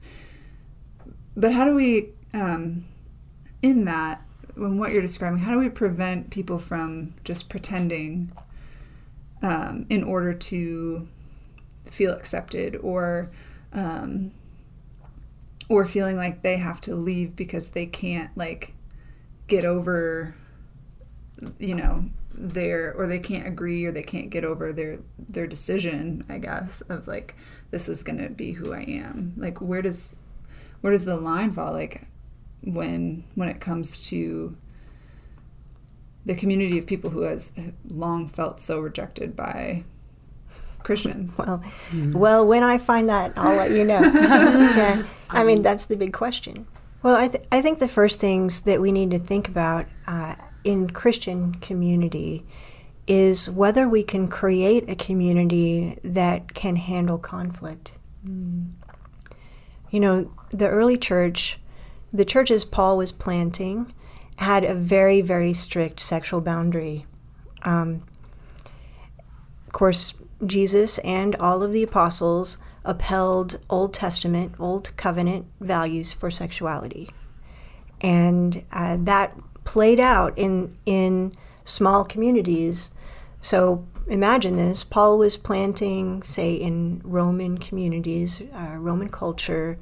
[1.35, 2.85] But how do we, um,
[3.61, 4.21] in that,
[4.55, 8.31] when what you're describing, how do we prevent people from just pretending
[9.41, 11.07] um, in order to
[11.85, 13.29] feel accepted or
[13.73, 14.31] um,
[15.69, 18.73] or feeling like they have to leave because they can't like
[19.47, 20.35] get over
[21.59, 26.23] you know their or they can't agree or they can't get over their their decision
[26.29, 27.35] i guess of like
[27.71, 29.33] this is going to be who i am.
[29.37, 30.15] Like where does
[30.81, 31.73] where does the line fall?
[31.73, 32.03] Like
[32.61, 34.55] when when it comes to
[36.27, 37.53] the community of people who has
[37.87, 39.83] long felt so rejected by
[40.83, 41.37] Christians.
[41.37, 41.57] Well,
[41.89, 42.11] hmm.
[42.11, 44.01] well, when I find that, I'll let you know.
[44.01, 45.03] yeah.
[45.29, 46.67] I mean, um, that's the big question.
[47.01, 50.35] Well, I, th- I think the first things that we need to think about uh,
[50.65, 52.45] in Christian community
[53.07, 57.93] is whether we can create a community that can handle conflict.
[58.25, 58.65] Hmm.
[59.91, 61.57] You know, the early church,
[62.11, 63.93] the churches Paul was planting,
[64.37, 67.05] had a very, very strict sexual boundary.
[67.63, 68.03] Um,
[69.65, 70.13] of course,
[70.45, 77.09] Jesus and all of the apostles upheld Old Testament, Old Covenant values for sexuality.
[77.99, 79.35] And uh, that
[79.65, 81.33] played out in, in
[81.65, 82.91] small communities.
[83.41, 89.77] So imagine this Paul was planting, say, in Roman communities, uh, Roman culture,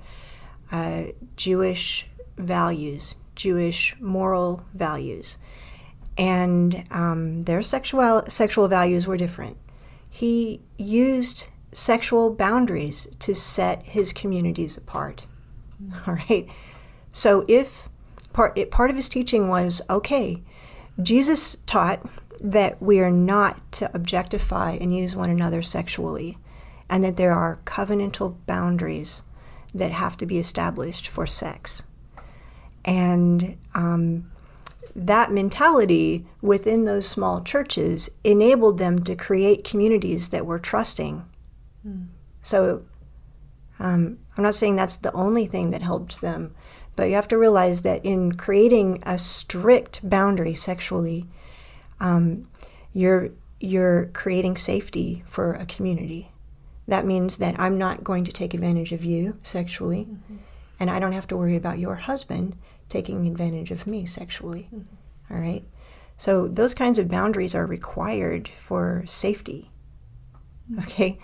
[0.72, 1.04] uh,
[1.36, 5.38] Jewish values, Jewish moral values.
[6.18, 9.58] And um, their sexual, sexual values were different
[10.16, 15.28] he used sexual boundaries to set his communities apart.
[16.08, 16.48] All right.
[17.12, 17.90] So if
[18.32, 20.42] part it, part of his teaching was okay,
[21.04, 22.02] Jesus taught
[22.40, 26.38] that we are not to objectify and use one another sexually,
[26.90, 29.22] and that there are covenantal boundaries
[29.74, 31.84] that have to be established for sex.
[32.86, 34.32] And um,
[34.96, 41.26] that mentality within those small churches enabled them to create communities that were trusting.
[41.86, 42.06] Mm.
[42.42, 42.84] So
[43.80, 46.56] um, I'm not saying that's the only thing that helped them,
[46.96, 51.28] but you have to realize that in creating a strict boundary sexually,
[52.00, 52.48] um,
[52.94, 56.32] you're you're creating safety for a community.
[56.88, 60.36] That means that I'm not going to take advantage of you sexually, mm-hmm.
[60.80, 62.56] and I don't have to worry about your husband
[62.90, 64.70] taking advantage of me sexually.
[64.74, 65.34] Mm-hmm.
[65.34, 65.64] All right.
[66.18, 69.70] So those kinds of boundaries are required for safety.
[70.72, 70.80] Mm-hmm.
[70.82, 71.20] Okay.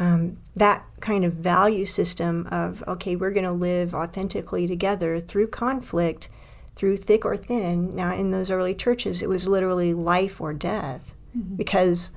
[0.00, 5.48] Um, that kind of value system of, okay, we're going to live authentically together through
[5.48, 6.28] conflict,
[6.76, 7.96] through thick or thin.
[7.96, 11.56] Now, in those early churches, it was literally life or death mm-hmm.
[11.56, 12.10] because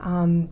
[0.00, 0.48] um,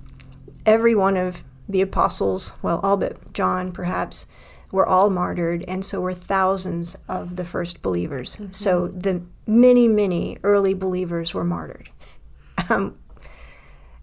[0.65, 4.27] every one of the apostles, well, all but John perhaps,
[4.75, 8.37] were all martyred, and so were thousands of the first believers.
[8.37, 8.51] Mm-hmm.
[8.51, 11.91] So the many, many early believers were martyred.
[12.69, 12.99] Um,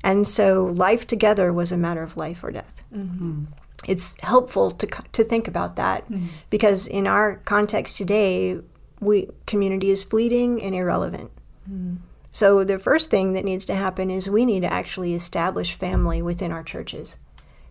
[0.01, 2.84] and so life together was a matter of life or death.
[2.95, 3.45] Mm-hmm.
[3.86, 6.28] It's helpful to, to think about that mm-hmm.
[6.49, 8.59] because in our context today,
[9.01, 11.32] we community is fleeting and irrelevant.
[11.69, 11.95] Mm-hmm.
[12.32, 16.22] So the first thing that needs to happen is we need to actually establish family
[16.22, 17.17] within our churches.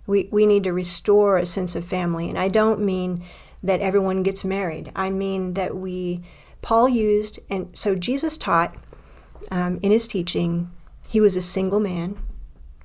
[0.06, 2.28] We, we need to restore a sense of family.
[2.28, 3.24] And I don't mean
[3.62, 4.90] that everyone gets married.
[4.96, 6.22] I mean that we,
[6.62, 8.74] Paul used, and so Jesus taught
[9.50, 10.70] um, in his teaching,
[11.08, 12.18] he was a single man,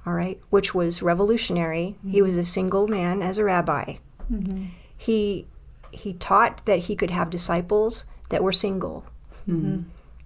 [0.05, 1.95] all right, which was revolutionary.
[1.99, 2.11] Mm-hmm.
[2.11, 3.95] He was a single man as a rabbi.
[4.31, 4.65] Mm-hmm.
[4.97, 5.47] He,
[5.91, 9.05] he taught that he could have disciples that were single.
[9.47, 9.83] Mm-hmm.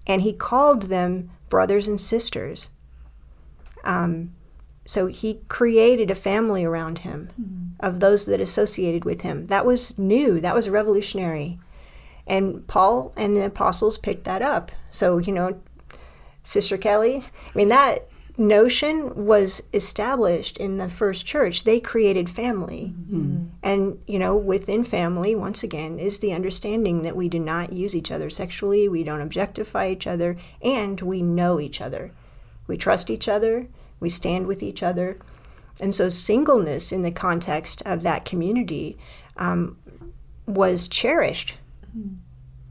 [0.08, 2.70] And he called them brothers and sisters.
[3.84, 4.34] Um,
[4.90, 7.66] so he created a family around him mm-hmm.
[7.80, 9.46] of those that associated with him.
[9.46, 11.60] That was new, that was revolutionary.
[12.26, 14.72] And Paul and the apostles picked that up.
[14.90, 15.62] So, you know,
[16.42, 21.66] Sister Kelly, I mean, that notion was established in the first church.
[21.66, 22.96] They created family.
[22.98, 23.44] Mm-hmm.
[23.62, 27.96] And, you know, within family, once again, is the understanding that we do not use
[27.96, 32.12] each other sexually, we don't objectify each other, and we know each other.
[32.66, 33.68] We trust each other
[34.00, 35.18] we stand with each other.
[35.80, 38.98] And so, singleness in the context of that community
[39.38, 39.78] um,
[40.46, 41.56] was cherished.
[41.98, 42.16] Mm-hmm.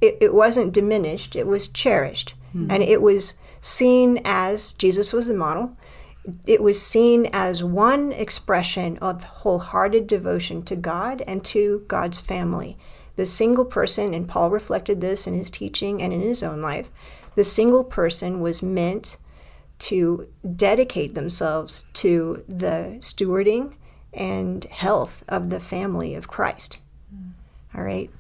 [0.01, 2.35] It, it, wasn't diminished, it was cherished.
[2.55, 2.71] Mm-hmm.
[2.71, 5.77] And it was seen as Jesus was the model.
[6.47, 12.77] It was seen as one expression of wholehearted devotion to God and to God's family.
[13.17, 16.91] The single person, and Paul reflected this in his teaching and in his own life,
[17.35, 19.17] the single person was meant
[19.79, 23.75] to dedicate themselves to the stewarding
[24.13, 26.81] and health of the family of Christ.
[27.15, 27.31] Mm.
[27.75, 28.11] All right.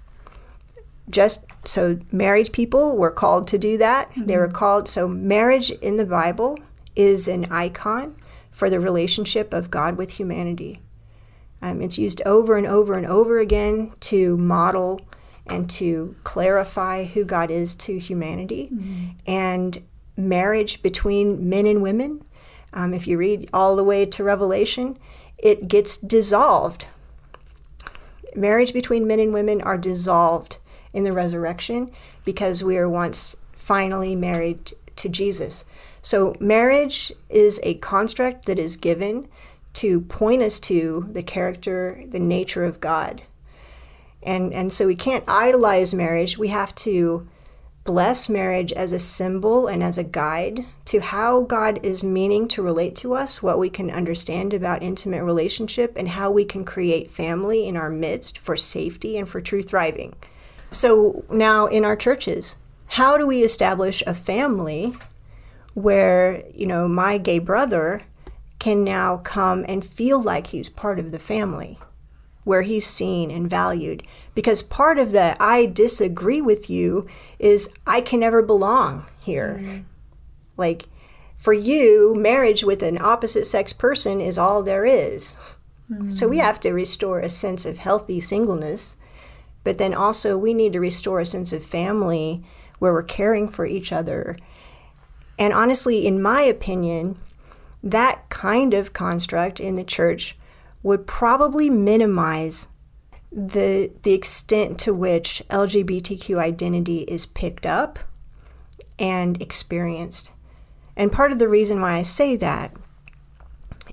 [1.11, 4.11] just so married people were called to do that.
[4.16, 6.59] They were called, so marriage in the Bible
[6.94, 8.14] is an icon
[8.50, 10.80] for the relationship of God with humanity.
[11.62, 15.00] Um, it's used over and over and over again to model
[15.46, 18.70] and to clarify who God is to humanity.
[19.26, 19.82] And
[20.18, 22.24] marriage between men and women,
[22.72, 24.98] um, if you read all the way to Revelation,
[25.38, 26.86] it gets dissolved.
[28.34, 30.58] Marriage between men and women are dissolved
[30.92, 31.90] in the resurrection
[32.24, 35.64] because we are once finally married to Jesus.
[36.02, 39.28] So, marriage is a construct that is given
[39.74, 43.22] to point us to the character, the nature of God.
[44.22, 46.36] And, and so we can't idolize marriage.
[46.36, 47.28] We have to
[47.89, 52.61] bless marriage as a symbol and as a guide to how God is meaning to
[52.61, 57.09] relate to us, what we can understand about intimate relationship, and how we can create
[57.09, 60.14] family in our midst for safety and for true thriving.
[60.70, 62.57] So now in our churches,
[62.89, 64.93] how do we establish a family
[65.72, 68.03] where, you know, my gay brother
[68.59, 71.78] can now come and feel like he's part of the family?
[72.49, 74.03] where he's seen and valued.
[74.39, 77.09] Because part of the I disagree with you
[77.41, 79.59] is I can never belong here.
[79.61, 79.78] Mm-hmm.
[80.57, 80.86] Like,
[81.34, 85.34] for you, marriage with an opposite sex person is all there is.
[86.07, 86.45] So we mm-hmm.
[86.45, 88.95] have to restore a sense of healthy singleness,
[89.64, 92.45] but then also we need to restore a sense of family
[92.78, 94.36] where we're caring for each other.
[95.36, 97.18] And honestly, in my opinion,
[97.82, 100.36] that kind of construct in the church
[100.84, 102.68] would probably minimize
[103.31, 107.99] the the extent to which LGBTQ identity is picked up
[108.99, 110.33] and experienced.
[110.97, 112.74] And part of the reason why I say that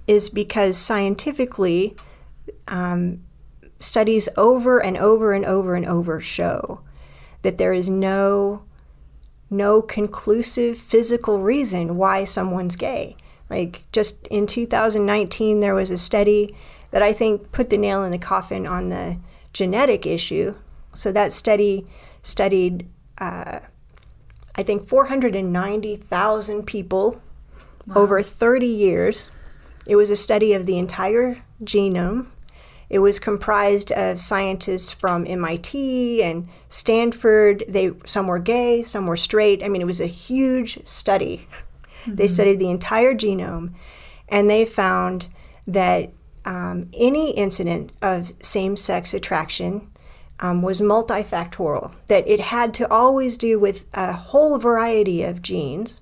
[0.07, 1.95] is because scientifically,
[2.67, 3.23] um,
[3.79, 6.81] studies over and over and over and over show
[7.41, 8.63] that there is no
[9.49, 13.15] no conclusive physical reason why someone's gay.
[13.49, 16.55] Like just in 2019, there was a study
[16.89, 19.17] that I think put the nail in the coffin on the
[19.55, 20.53] genetic issue.
[20.93, 21.87] So that study
[22.21, 22.87] studied,
[23.17, 23.59] uh,
[24.55, 27.21] I think, 490,000 people
[27.95, 29.31] over 30 years.
[29.87, 32.27] It was a study of the entire genome.
[32.89, 37.63] It was comprised of scientists from MIT and Stanford.
[37.67, 39.63] They some were gay, some were straight.
[39.63, 41.47] I mean, it was a huge study.
[42.07, 43.73] They studied the entire genome,
[44.29, 45.27] and they found
[45.65, 46.11] that
[46.45, 49.89] um, any incident of same sex attraction
[50.39, 56.01] um, was multifactorial, that it had to always do with a whole variety of genes,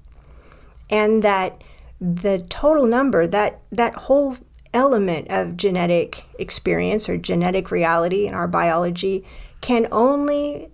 [0.90, 1.64] and that
[2.02, 4.36] the total number, that, that whole
[4.74, 9.24] element of genetic experience or genetic reality in our biology,
[9.62, 10.70] can only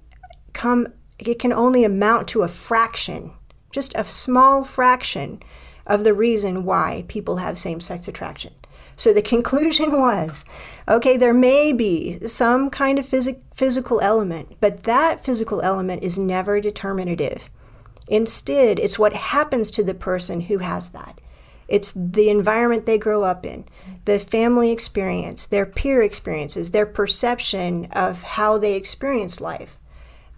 [0.54, 0.88] come,
[1.20, 3.32] it can only amount to a fraction,
[3.72, 5.44] just a small fraction
[5.86, 8.54] of the reason why people have same sex attraction.
[9.00, 10.46] So the conclusion was
[10.88, 16.18] okay, there may be some kind of phys- physical element, but that physical element is
[16.18, 17.50] never determinative.
[18.08, 21.22] Instead, it's what happens to the person who has that.
[21.68, 23.66] It's the environment they grow up in,
[24.06, 29.78] the family experience, their peer experiences, their perception of how they experience life.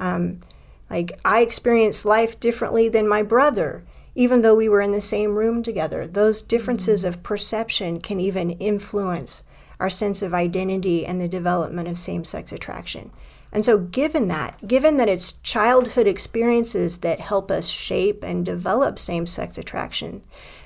[0.01, 0.41] Um,
[0.89, 3.83] like, I experience life differently than my brother
[4.15, 6.07] even though we were in the same room together.
[6.07, 9.43] Those differences of perception can even influence
[9.79, 13.11] our sense of identity and the development of same sex attraction.
[13.53, 18.97] And so, given that, given that it's childhood experiences that help us shape and develop
[18.97, 20.21] same sex attraction,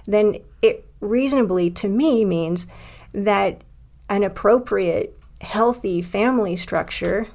[0.05, 2.67] then it reasonably, to me, means
[3.11, 3.61] that
[4.09, 7.27] an appropriate, healthy family structure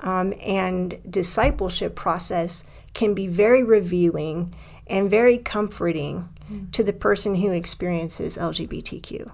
[0.00, 4.54] um, and discipleship process can be very revealing
[4.88, 6.28] and very comforting
[6.72, 9.30] to the person who experiences LGBTQ.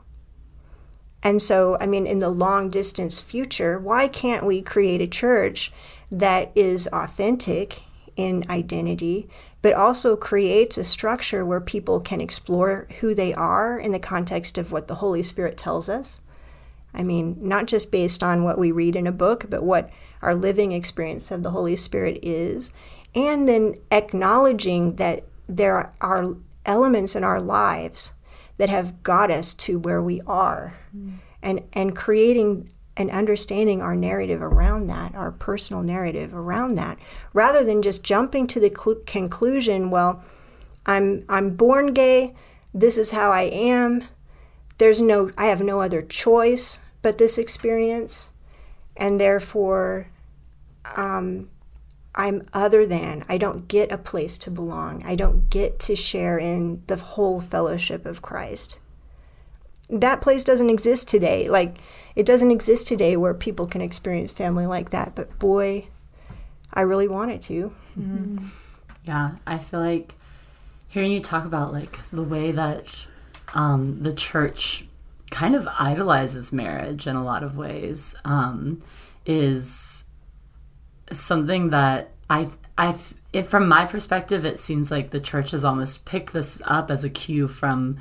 [1.22, 5.72] And so, I mean, in the long distance future, why can't we create a church
[6.10, 7.82] that is authentic
[8.16, 9.28] in identity,
[9.62, 14.58] but also creates a structure where people can explore who they are in the context
[14.58, 16.20] of what the Holy Spirit tells us?
[16.92, 19.90] I mean, not just based on what we read in a book, but what
[20.20, 22.70] our living experience of the Holy Spirit is.
[23.14, 28.12] And then acknowledging that there are elements in our lives
[28.56, 31.16] that have got us to where we are mm.
[31.42, 36.98] and and creating and understanding our narrative around that our personal narrative around that
[37.32, 40.22] rather than just jumping to the cl- conclusion well
[40.86, 42.34] i'm i'm born gay
[42.72, 44.04] this is how i am
[44.78, 48.30] there's no i have no other choice but this experience
[48.96, 50.06] and therefore
[50.96, 51.48] um,
[52.14, 53.24] I'm other than.
[53.28, 55.02] I don't get a place to belong.
[55.04, 58.80] I don't get to share in the whole fellowship of Christ.
[59.90, 61.48] That place doesn't exist today.
[61.48, 61.76] Like,
[62.14, 65.14] it doesn't exist today where people can experience family like that.
[65.14, 65.88] But boy,
[66.72, 67.74] I really want it to.
[69.04, 70.14] Yeah, I feel like
[70.88, 73.06] hearing you talk about like the way that
[73.54, 74.86] um, the church
[75.30, 78.80] kind of idolizes marriage in a lot of ways um,
[79.26, 80.04] is
[81.12, 82.96] something that I I
[83.32, 87.04] if from my perspective it seems like the church has almost picked this up as
[87.04, 87.98] a cue from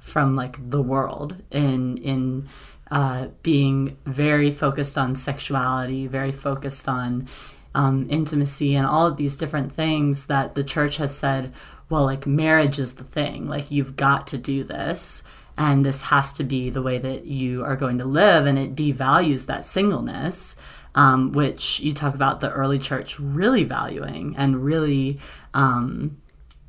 [0.00, 2.48] from like the world in in
[2.90, 7.28] uh, being very focused on sexuality, very focused on
[7.74, 11.52] um, intimacy, and all of these different things that the church has said.
[11.88, 13.46] Well, like marriage is the thing.
[13.46, 15.22] Like you've got to do this,
[15.56, 18.74] and this has to be the way that you are going to live, and it
[18.74, 20.56] devalues that singleness.
[20.94, 25.20] Um, which you talk about the early church really valuing and really
[25.54, 26.20] um,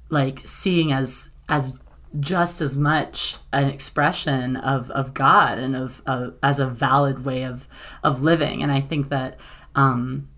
[0.09, 1.80] like seeing as as
[2.19, 7.43] just as much an expression of, of God and of, of as a valid way
[7.43, 7.67] of
[8.03, 8.61] of living.
[8.61, 9.39] And I think that
[9.76, 10.30] um,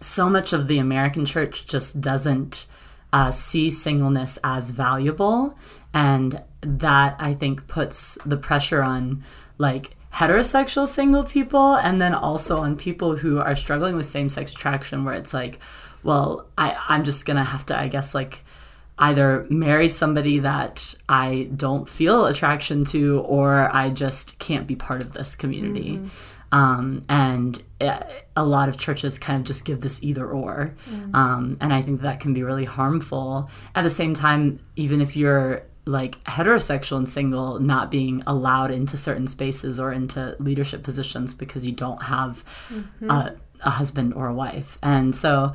[0.00, 2.66] so much of the American church just doesn't
[3.12, 5.58] uh, see singleness as valuable,
[5.92, 9.24] and that I think puts the pressure on
[9.58, 15.04] like heterosexual single people and then also on people who are struggling with same-sex attraction
[15.04, 15.58] where it's like
[16.02, 18.42] well I, i'm just gonna have to i guess like
[19.00, 25.00] either marry somebody that I don't feel attraction to, or I just can't be part
[25.00, 25.98] of this community.
[26.52, 28.02] Um, and uh,
[28.36, 30.74] a lot of churches kind of just give this either or.
[31.14, 33.48] Um, and I think that can be really harmful.
[33.74, 38.96] At the same time, even if you're like heterosexual and single, not being allowed into
[38.96, 42.44] certain spaces or into leadership positions because you don't have
[43.08, 44.78] a, a husband or a wife.
[44.82, 45.52] And so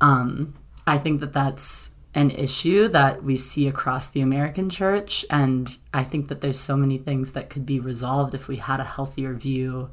[0.00, 0.54] um,
[0.86, 5.24] I think that that's an issue that we see across the American church.
[5.30, 8.80] And I think that there's so many things that could be resolved if we had
[8.80, 9.90] a healthier view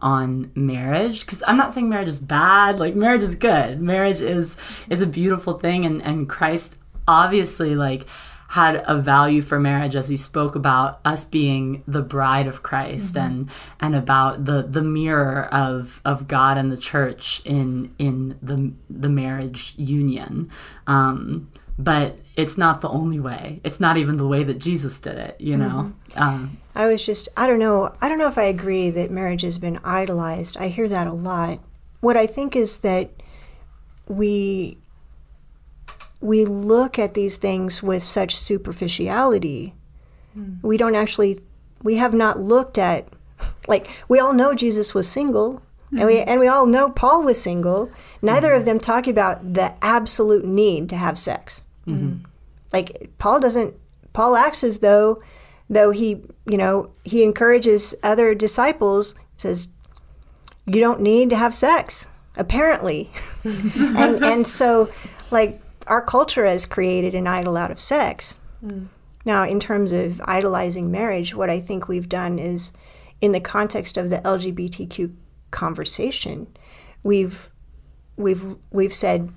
[0.00, 1.20] on marriage.
[1.20, 2.78] Because i'm not saying marriage is bad.
[2.78, 3.80] Like marriage is good.
[3.80, 4.56] Marriage is
[4.88, 5.84] is a beautiful thing.
[5.84, 6.76] And and christ
[7.06, 8.06] obviously like
[8.48, 13.16] had a value for marriage as he spoke about us being the bride of Christ
[13.16, 18.72] and and about the the mirror of of God and the church in in the
[18.88, 20.50] the marriage union.
[20.86, 23.60] Um, but it's not the only way.
[23.64, 25.38] It's not even the way that Jesus did it.
[25.38, 25.92] You know.
[26.16, 29.42] Um, I was just, I don't know, I don't know if I agree that marriage
[29.42, 30.56] has been idolized.
[30.56, 31.60] I hear that a lot.
[32.00, 33.10] What I think is that
[34.06, 34.78] we
[36.20, 39.74] we look at these things with such superficiality.
[40.34, 40.54] Hmm.
[40.62, 41.40] We don't actually
[41.82, 43.06] we have not looked at
[43.68, 45.62] like we all know Jesus was single
[45.92, 46.28] and we hmm.
[46.28, 47.90] and we all know Paul was single.
[48.20, 48.66] Neither of hmm.
[48.66, 51.62] them talk about the absolute need to have sex.
[51.86, 52.24] Mm-hmm.
[52.72, 53.74] Like Paul doesn't
[54.12, 55.22] Paul acts as though
[55.70, 59.68] though he, you know, he encourages other disciples says
[60.66, 63.10] you don't need to have sex apparently.
[63.44, 64.90] and and so
[65.30, 68.36] like our culture has created an idol out of sex.
[68.64, 68.88] Mm.
[69.24, 72.72] Now, in terms of idolizing marriage, what I think we've done is,
[73.20, 75.14] in the context of the LGBTQ
[75.50, 76.46] conversation,
[77.02, 77.50] we've
[78.16, 79.32] we've we've said,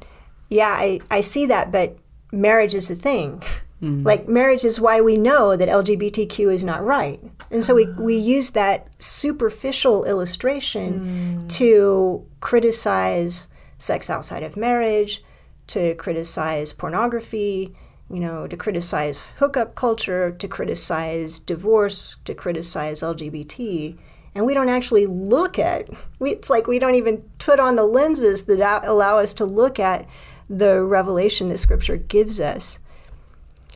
[0.49, 1.97] yeah, I, I see that, but
[2.31, 3.43] marriage is the thing.
[3.81, 4.05] Mm.
[4.05, 7.19] Like marriage is why we know that LGBTQ is not right.
[7.49, 7.95] And so we, ah.
[7.99, 11.49] we use that superficial illustration mm.
[11.57, 13.47] to criticize
[13.79, 15.23] sex outside of marriage,
[15.71, 17.73] to criticize pornography,
[18.09, 23.97] you know, to criticize hookup culture, to criticize divorce, to criticize LGBT.
[24.33, 27.83] And we don't actually look at, we, it's like we don't even put on the
[27.85, 30.07] lenses that allow us to look at
[30.49, 32.79] the revelation that Scripture gives us.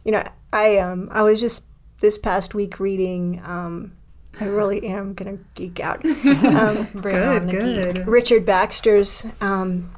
[0.03, 0.23] You know,
[0.53, 1.65] I um, I was just
[1.99, 3.41] this past week reading.
[3.43, 3.93] Um,
[4.39, 6.03] I really am gonna geek out.
[6.45, 7.95] Um, Bring on Good, geek.
[7.95, 8.07] good.
[8.07, 9.93] Richard Baxter's um,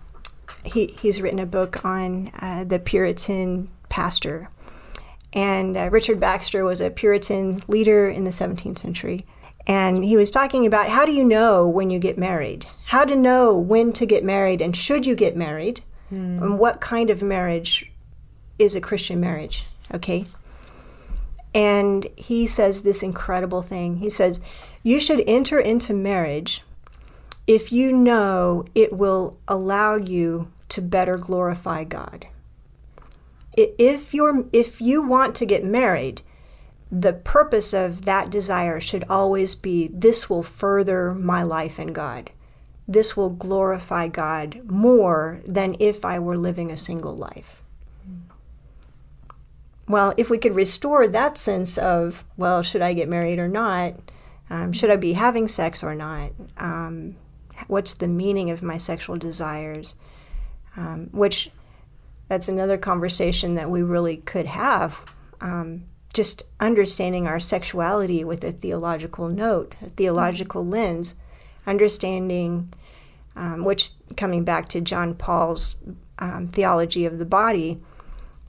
[0.67, 4.49] he he's written a book on uh, the Puritan pastor,
[5.33, 9.21] and uh, Richard Baxter was a Puritan leader in the 17th century,
[9.65, 13.15] and he was talking about how do you know when you get married, how to
[13.15, 17.91] know when to get married, and should you get married, and what kind of marriage
[18.57, 20.25] is a Christian marriage, okay?
[21.53, 23.97] And he says this incredible thing.
[23.97, 24.39] He says,
[24.83, 26.61] You should enter into marriage
[27.47, 32.27] if you know it will allow you to better glorify God.
[33.55, 36.21] If you're if you want to get married,
[36.91, 42.31] the purpose of that desire should always be this will further my life in God.
[42.87, 47.61] this will glorify God more than if I were living a single life.
[49.89, 53.95] Well, if we could restore that sense of, well, should I get married or not?
[54.49, 56.31] Um, should I be having sex or not?
[56.57, 57.15] Um,
[57.67, 59.95] what's the meaning of my sexual desires?
[60.77, 61.49] Um, which
[62.27, 65.13] that's another conversation that we really could have.
[65.41, 71.15] Um, just understanding our sexuality with a theological note, a theological lens,
[71.65, 72.73] understanding,
[73.35, 75.75] um, which coming back to John Paul's
[76.19, 77.79] um, theology of the body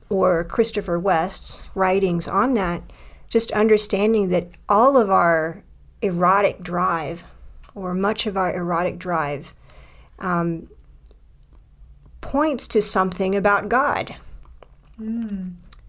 [0.08, 2.82] or Christopher West's writings on that,
[3.28, 5.62] just understanding that all of our
[6.00, 7.24] erotic drive,
[7.74, 9.54] or much of our erotic drive,
[10.18, 10.68] um,
[12.20, 14.16] points to something about God.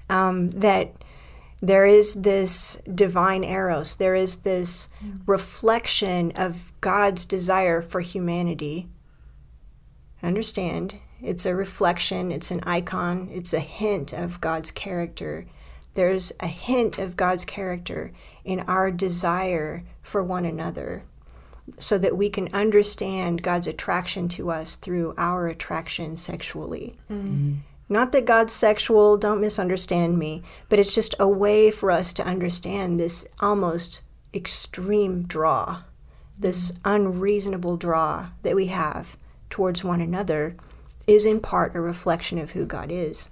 [0.10, 0.94] Um, that
[1.62, 4.88] there is this divine eros, there is this
[5.26, 8.88] reflection of God's desire for humanity.
[10.24, 15.46] Understand, it's a reflection, it's an icon, it's a hint of God's character.
[15.96, 18.14] There's a hint of God's character
[18.46, 21.04] in our desire for one another
[21.78, 26.96] so that we can understand God's attraction to us through our attraction sexually.
[27.90, 32.26] Not that God's sexual, don't misunderstand me, but it's just a way for us to
[32.26, 34.02] understand this almost
[34.34, 35.82] extreme draw,
[36.38, 39.18] this unreasonable draw that we have
[39.50, 40.56] towards one another
[41.08, 43.30] is in part a reflection of who God is.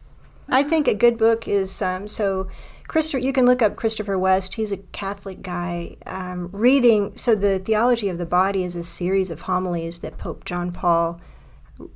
[0.49, 2.47] I think a good book is um, so.
[2.88, 4.53] Christopher, you can look up Christopher West.
[4.55, 5.97] He's a Catholic guy.
[6.05, 10.45] Um, reading so the theology of the body is a series of homilies that Pope
[10.45, 11.19] John Paul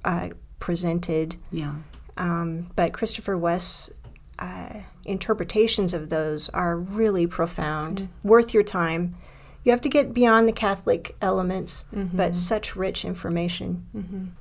[0.03, 0.29] uh,
[0.59, 1.37] presented.
[1.51, 1.75] Yeah.
[2.17, 3.89] Um, but Christopher West's
[4.37, 9.15] uh, interpretations of those are really profound, worth your time.
[9.63, 14.35] You have to get beyond the Catholic elements, but such rich information.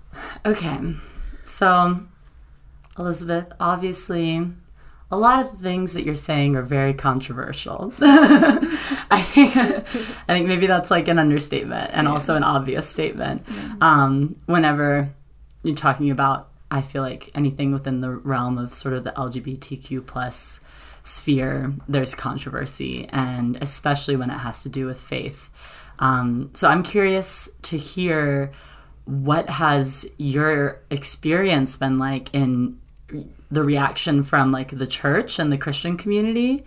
[0.46, 0.78] Okay.
[1.44, 2.06] So,
[2.98, 4.46] Elizabeth, obviously,
[5.12, 7.92] a lot of the things that you're saying are very controversial.
[8.00, 13.44] I think I think maybe that's like an understatement and also an obvious statement.
[13.80, 15.12] Um, whenever
[15.62, 20.06] you're talking about, I feel like anything within the realm of sort of the LGBTQ
[20.06, 20.60] plus
[21.02, 25.50] sphere, there's controversy, and especially when it has to do with faith.
[25.98, 28.52] Um, so I'm curious to hear
[29.06, 32.78] what has your experience been like in
[33.50, 36.64] the reaction from like the church and the Christian community,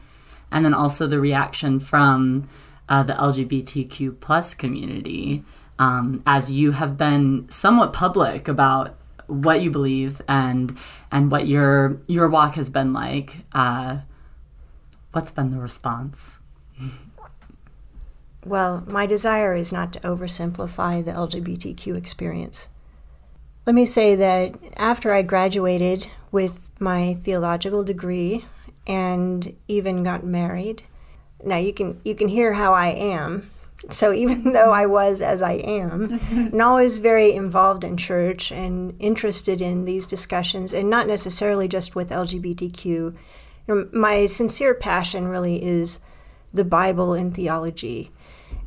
[0.51, 2.47] and then also the reaction from
[2.89, 5.43] uh, the LGBTQ plus community,
[5.79, 10.77] um, as you have been somewhat public about what you believe and
[11.11, 13.37] and what your your walk has been like.
[13.53, 13.99] Uh,
[15.11, 16.41] what's been the response?
[18.45, 22.67] Well, my desire is not to oversimplify the LGBTQ experience.
[23.65, 28.45] Let me say that after I graduated with my theological degree
[28.85, 30.83] and even got married,
[31.43, 33.49] now you can you can hear how I am.
[33.89, 38.95] So even though I was as I am, and always very involved in church and
[38.99, 43.15] interested in these discussions, and not necessarily just with LGBTQ, you
[43.67, 46.01] know, my sincere passion really is
[46.53, 48.11] the Bible and theology.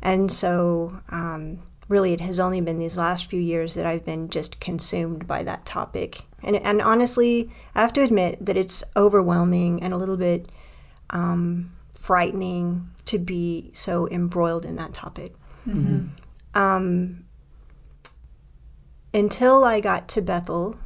[0.01, 4.29] And so, um, really, it has only been these last few years that I've been
[4.29, 6.23] just consumed by that topic.
[6.43, 10.49] And, and honestly, I have to admit that it's overwhelming and a little bit
[11.09, 15.33] um, frightening to be so embroiled in that topic.
[16.53, 17.25] Um,
[19.13, 20.77] until I got to Bethel,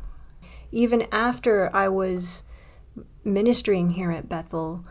[0.71, 2.43] even after I was
[3.23, 4.85] ministering here at Bethel,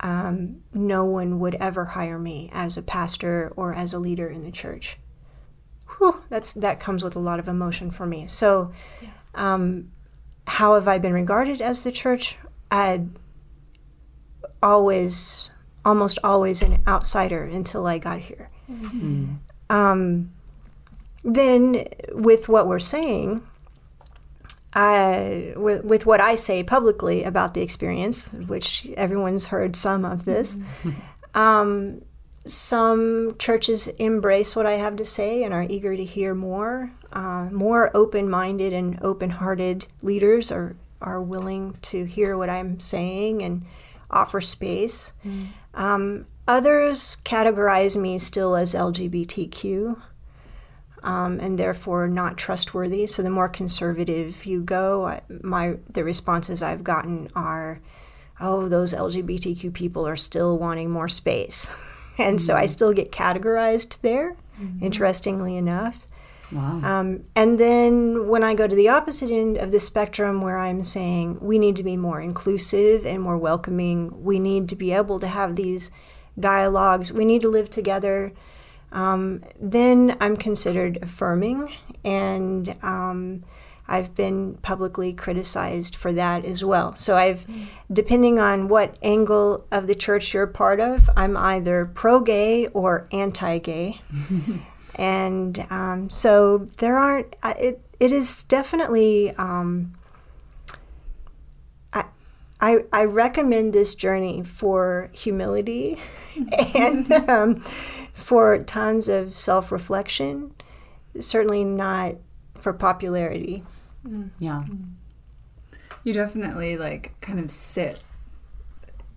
[0.00, 4.42] um, no one would ever hire me as a pastor or as a leader in
[4.42, 4.98] the church.
[5.98, 8.26] Whew, that's that comes with a lot of emotion for me.
[8.26, 8.72] So,
[9.34, 9.90] um,
[10.46, 12.36] how have I been regarded as the church?
[12.70, 13.08] I'd
[14.62, 15.50] always,
[15.84, 18.50] almost always, an outsider until I got here.
[19.70, 20.32] Um,
[21.24, 23.42] then, with what we're saying,
[24.74, 30.24] I, with, with what I say publicly about the experience, which everyone's heard some of
[30.24, 30.58] this,
[31.34, 32.02] um,
[32.46, 36.92] some churches embrace what I have to say and are eager to hear more.
[37.12, 42.78] Uh, more open minded and open hearted leaders are, are willing to hear what I'm
[42.80, 43.64] saying and
[44.10, 45.12] offer space.
[45.74, 50.00] Um, others categorize me still as LGBTQ
[51.02, 53.06] um, and therefore not trustworthy.
[53.06, 57.80] So the more conservative you go, I- my the responses I've gotten are,
[58.40, 61.72] "Oh, those LGBTQ people are still wanting more space,"
[62.18, 64.36] and so I still get categorized there.
[64.80, 66.06] Interestingly enough,
[66.52, 66.80] Wow.
[66.82, 70.82] Um, and then when I go to the opposite end of the spectrum, where I'm
[70.82, 75.18] saying we need to be more inclusive and more welcoming, we need to be able
[75.20, 75.90] to have these
[76.38, 78.32] dialogues, we need to live together,
[78.92, 81.74] um, then I'm considered affirming.
[82.04, 83.42] And um,
[83.88, 86.96] I've been publicly criticized for that as well.
[86.96, 87.46] So I've,
[87.92, 93.08] depending on what angle of the church you're part of, I'm either pro gay or
[93.12, 94.00] anti gay
[94.96, 99.94] and um, so there aren't it, it is definitely um,
[101.92, 102.04] I,
[102.60, 106.00] I, I recommend this journey for humility
[106.74, 107.60] and um,
[108.12, 110.54] for tons of self-reflection
[111.20, 112.14] certainly not
[112.54, 113.62] for popularity
[114.06, 114.30] Mm.
[114.38, 114.64] Yeah.
[114.68, 114.92] Mm.
[116.04, 118.00] You definitely like kind of sit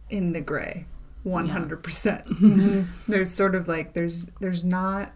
[0.10, 0.86] in the gray
[1.26, 1.82] 100%.
[1.84, 2.26] percent.
[2.28, 3.12] Mm-hmm.
[3.12, 5.12] There's sort of like there's there's not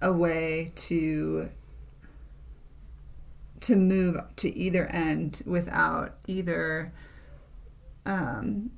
[0.00, 1.50] a way to
[3.60, 6.92] to move to either end without either
[8.04, 8.70] um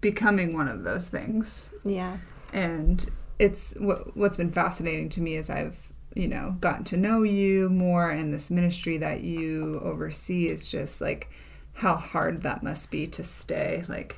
[0.00, 1.74] becoming one of those things.
[1.84, 2.18] Yeah.
[2.52, 3.06] And
[3.40, 7.68] it's what, what's been fascinating to me is i've you know gotten to know you
[7.70, 11.30] more and this ministry that you oversee is just like
[11.72, 14.16] how hard that must be to stay like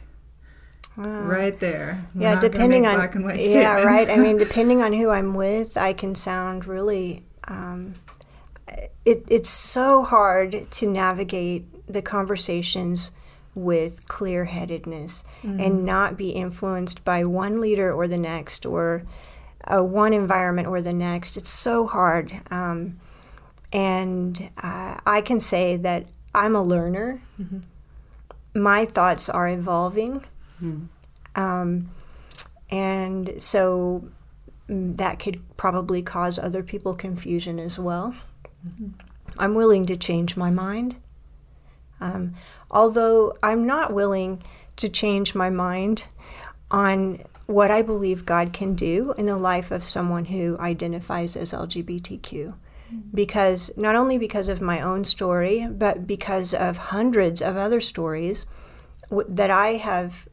[0.97, 2.05] right there.
[2.15, 4.11] We're yeah depending on black and white yeah right.
[4.11, 7.95] I mean depending on who i'm with i can sound really um,
[9.05, 13.11] it, it's so hard to navigate the conversations
[13.55, 19.03] with clear-headedness and not be influenced by one leader or the next or
[19.67, 21.37] uh, one environment or the next.
[21.37, 22.33] It's so hard.
[22.51, 22.99] Um,
[23.73, 26.05] and uh, i can say that
[26.35, 27.21] i'm a learner.
[28.55, 30.25] My thoughts are evolving.
[31.35, 31.91] Um,
[32.71, 34.05] and so
[34.69, 38.15] mm, that could probably cause other people confusion as well.
[39.39, 40.97] I'm willing to change my mind.
[42.01, 42.35] Um,
[42.71, 44.43] although I'm not willing
[44.77, 46.05] to change my mind
[46.71, 51.53] on what I believe God can do in the life of someone who identifies as
[51.53, 52.55] LGBTQ.
[53.15, 58.45] Because not only because of my own story, but because of hundreds of other stories
[59.09, 60.29] w- that I have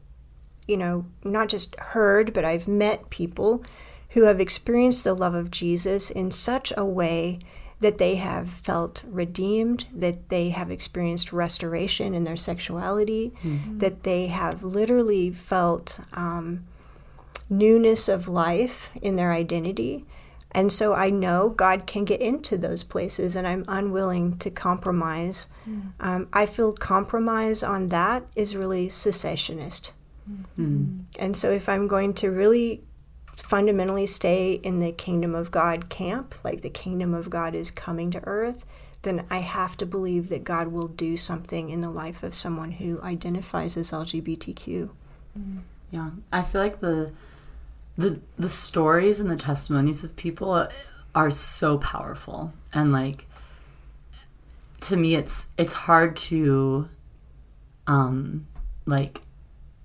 [0.66, 3.64] you know, not just heard, but I've met people
[4.10, 7.40] who have experienced the love of Jesus in such a way
[7.80, 13.32] that they have felt redeemed, that they have experienced restoration in their sexuality,
[13.78, 16.64] that they have literally felt um,
[17.50, 20.06] newness of life in their identity.
[20.52, 25.46] And so I know God can get into those places, and I'm unwilling to compromise.
[25.68, 25.92] Mm.
[26.00, 29.92] Um, I feel compromise on that is really cessationist.
[30.28, 30.44] Mm.
[30.58, 31.04] Mm.
[31.18, 32.82] And so, if I'm going to really
[33.36, 38.10] fundamentally stay in the kingdom of God camp, like the kingdom of God is coming
[38.10, 38.64] to earth,
[39.02, 42.72] then I have to believe that God will do something in the life of someone
[42.72, 44.90] who identifies as LGBTQ.
[45.90, 47.12] Yeah, I feel like the
[48.00, 50.68] the the stories and the testimonies of people
[51.14, 53.26] are so powerful, and like
[54.82, 56.88] to me, it's it's hard to
[57.86, 58.46] um
[58.86, 59.20] like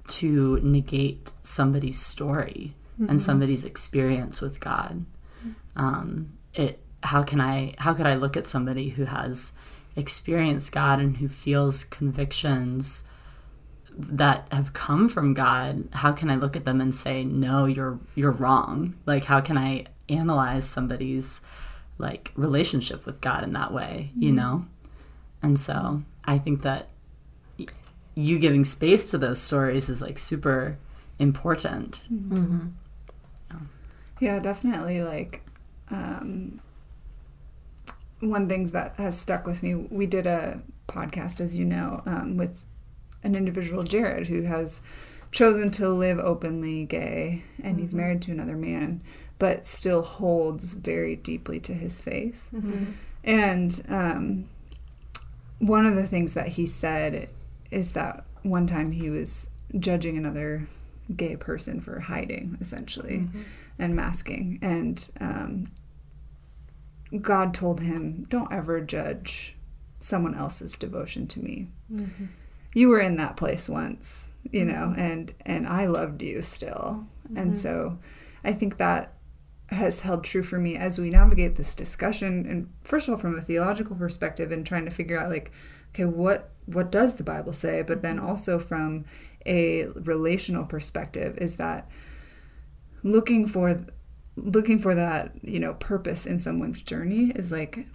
[0.08, 2.76] to negate somebody's story
[3.10, 5.06] and somebody's experience with God.
[5.76, 9.52] Um, it how can I how could I look at somebody who has
[9.96, 13.04] experienced God and who feels convictions
[13.98, 18.00] that have come from God, how can I look at them and say, no, you're
[18.16, 18.96] you're wrong?
[19.06, 21.42] Like how can I analyze somebody's
[21.98, 24.66] like relationship with God in that way, you know?
[25.42, 26.88] And so I think that
[27.58, 27.68] y-
[28.16, 30.78] you giving space to those stories is like super
[31.20, 32.00] important.
[34.20, 35.04] Yeah, definitely.
[35.04, 35.42] Like,
[35.90, 36.60] um,
[38.20, 39.76] one things that has stuck with me.
[39.76, 42.64] We did a podcast, as you know, um, with
[43.26, 44.82] an individual, Jared, who has
[45.32, 49.02] chosen to live openly gay, and he's married to another man,
[49.40, 52.48] but still holds very deeply to his faith.
[53.24, 54.46] And um,
[55.60, 57.30] one of the things that he said
[57.72, 59.50] is that one time he was
[59.80, 60.68] judging another
[61.16, 63.28] gay person for hiding, essentially,
[63.80, 64.60] and masking.
[64.62, 65.66] And um,
[67.22, 69.56] God told him, Don't ever judge
[70.00, 71.68] someone else's devotion to me.
[72.76, 74.70] You were in that place once, you mm-hmm.
[74.70, 77.08] know, and and I loved you still.
[77.36, 77.54] And mm-hmm.
[77.54, 77.98] so
[78.44, 79.14] I think that
[79.70, 83.36] has held true for me as we navigate this discussion and first of all from
[83.36, 85.52] a theological perspective and trying to figure out like
[85.92, 87.82] okay what what does the bible say?
[87.82, 88.28] But then mm-hmm.
[88.28, 89.06] also from
[89.46, 91.90] a relational perspective is that
[93.04, 93.78] looking for
[94.36, 97.88] looking for that, you know, purpose in someone's journey is like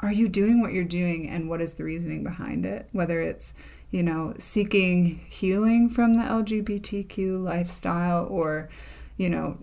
[0.00, 2.88] are you doing what you're doing and what is the reasoning behind it?
[2.92, 3.54] Whether it's,
[3.90, 8.68] you know, seeking healing from the LGBTQ lifestyle or,
[9.16, 9.58] you know,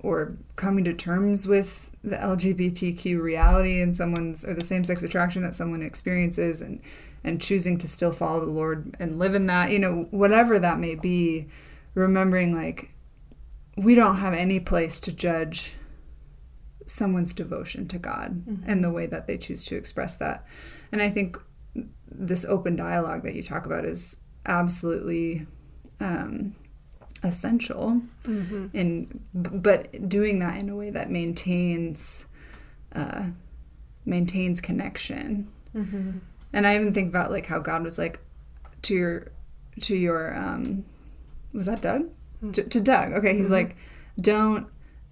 [0.00, 5.42] or coming to terms with the LGBTQ reality and someone's or the same sex attraction
[5.42, 6.80] that someone experiences and
[7.24, 10.78] and choosing to still follow the Lord and live in that, you know, whatever that
[10.78, 11.46] may be,
[11.94, 12.92] remembering like
[13.76, 15.74] we don't have any place to judge
[16.86, 18.70] someone's devotion to God mm-hmm.
[18.70, 20.46] and the way that they choose to express that.
[20.92, 21.38] And I think
[22.10, 25.46] this open dialogue that you talk about is absolutely
[26.00, 26.54] um,
[27.24, 28.66] essential mm-hmm.
[28.74, 32.26] in but doing that in a way that maintains
[32.94, 33.24] uh,
[34.04, 36.10] maintains connection mm-hmm.
[36.52, 38.20] and i even think about like how god was like
[38.82, 39.32] to your
[39.80, 40.84] to your um
[41.54, 42.50] was that doug mm-hmm.
[42.50, 43.54] to, to, doug okay he's mm-hmm.
[43.54, 43.76] like
[44.20, 44.66] don't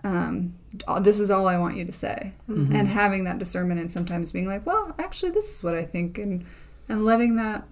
[0.04, 0.54] um
[1.00, 2.74] this is all i want you to say mm-hmm.
[2.74, 6.18] and having that discernment and sometimes being like well actually this is what i think
[6.18, 6.44] and
[6.88, 7.66] and letting that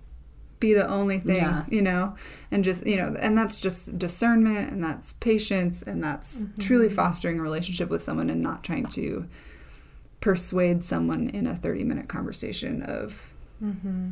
[0.60, 1.64] be the only thing, yeah.
[1.70, 2.14] you know,
[2.50, 6.60] and just, you know, and that's just discernment and that's patience and that's mm-hmm.
[6.60, 9.26] truly fostering a relationship with someone and not trying to
[10.20, 13.30] persuade someone in a 30 minute conversation of
[13.64, 14.10] mm-hmm.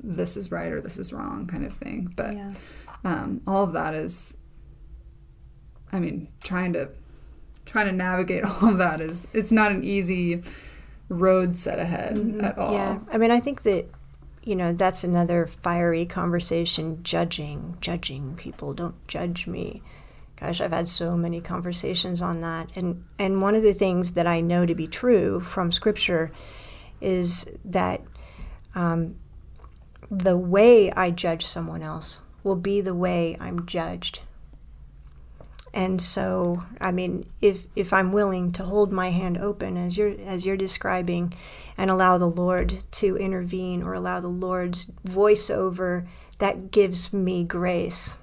[0.00, 2.12] this is right or this is wrong kind of thing.
[2.14, 2.52] But yeah.
[3.02, 4.36] um, all of that is,
[5.92, 6.90] I mean, trying to
[7.66, 10.42] trying to navigate all of that is it's not an easy
[11.08, 12.44] road set ahead mm-hmm.
[12.44, 12.72] at all.
[12.72, 13.00] Yeah.
[13.12, 13.86] I mean, I think that
[14.46, 18.74] you know, that's another fiery conversation judging, judging people.
[18.74, 19.82] Don't judge me.
[20.36, 22.70] Gosh, I've had so many conversations on that.
[22.76, 26.30] And and one of the things that I know to be true from scripture
[27.00, 28.02] is that
[28.76, 29.16] um,
[30.10, 34.20] the way I judge someone else will be the way I'm judged.
[35.76, 40.14] And so, I mean, if if I'm willing to hold my hand open as you're
[40.24, 41.34] as you're describing,
[41.76, 46.08] and allow the Lord to intervene or allow the Lord's voiceover,
[46.38, 48.16] that gives me grace.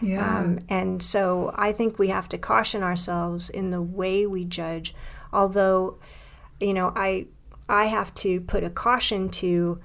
[0.00, 0.38] Yeah.
[0.38, 4.96] Um, and so I think we have to caution ourselves in the way we judge.
[5.32, 5.98] Although,
[6.58, 7.28] you know, I
[7.68, 9.80] I have to put a caution to.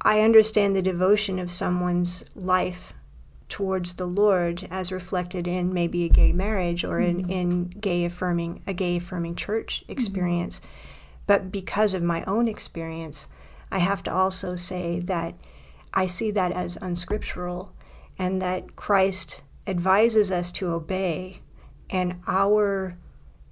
[0.00, 2.94] I understand the devotion of someone's life
[3.48, 7.30] towards the Lord as reflected in maybe a gay marriage or mm-hmm.
[7.30, 9.92] in, in gay affirming a gay affirming church mm-hmm.
[9.92, 10.60] experience.
[10.60, 10.70] Mm-hmm.
[11.26, 13.28] But because of my own experience,
[13.70, 15.34] I have to also say that
[15.92, 17.72] I see that as unscriptural
[18.18, 21.40] and that Christ advises us to obey
[21.90, 22.96] and our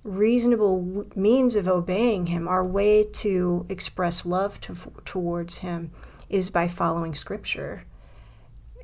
[0.05, 5.91] reasonable means of obeying him, our way to express love to, towards him
[6.29, 7.85] is by following scripture.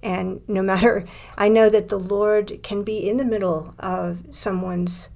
[0.02, 1.06] And no matter,
[1.36, 5.10] I know that the Lord can be in the middle of someone's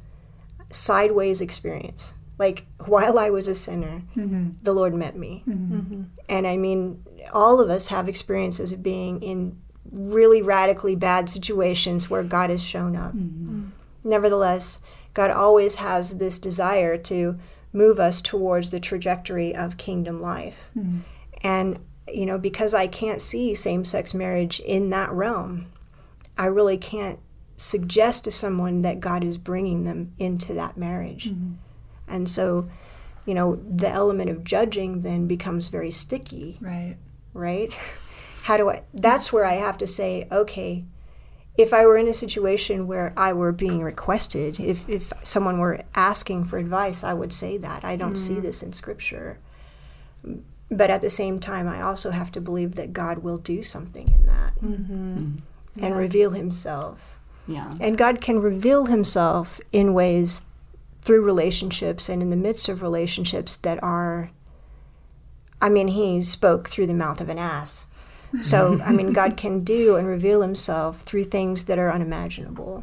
[0.71, 2.15] sideways experience.
[2.39, 4.51] Like while I was a sinner, mm-hmm.
[4.63, 5.45] the Lord met me.
[5.49, 5.77] Mm-hmm.
[5.77, 6.03] mm-hmm.
[6.29, 12.11] And I mean, all of us have experiences of being in really radically bad situations
[12.11, 13.15] where God has shown up.
[13.15, 13.67] Mm-hmm.
[14.03, 14.81] Nevertheless,
[15.13, 17.39] God always has this desire to
[17.73, 20.71] move us towards the trajectory of kingdom life.
[20.77, 21.01] Mm-hmm.
[21.43, 21.79] And
[22.13, 25.67] you know, because I can't see same sex marriage in that realm,
[26.37, 27.19] I really can't
[27.57, 31.31] suggest to someone that God is bringing them into that marriage.
[31.31, 31.55] Mm-hmm.
[32.09, 32.69] And so,
[33.25, 36.59] you know, the element of judging then becomes very sticky.
[36.61, 36.97] Right.
[37.33, 37.73] Right?
[38.43, 40.85] How do I, that's where I have to say, okay,
[41.57, 45.83] if I were in a situation where I were being requested, if, if someone were
[45.95, 47.85] asking for advice, I would say that.
[47.85, 48.19] I don't mm.
[48.19, 49.39] see this in Scripture.
[50.77, 54.09] But at the same time, I also have to believe that God will do something
[54.09, 54.93] in that mm-hmm.
[54.93, 55.85] Mm-hmm.
[55.85, 55.99] and yeah.
[55.99, 57.21] reveal Himself.
[57.47, 57.71] Yeah.
[57.81, 60.43] And God can reveal Himself in ways
[61.03, 64.31] through relationships and in the midst of relationships that are.
[65.61, 67.87] I mean, He spoke through the mouth of an ass.
[68.41, 72.83] So, I mean, God can do and reveal Himself through things that are unimaginable.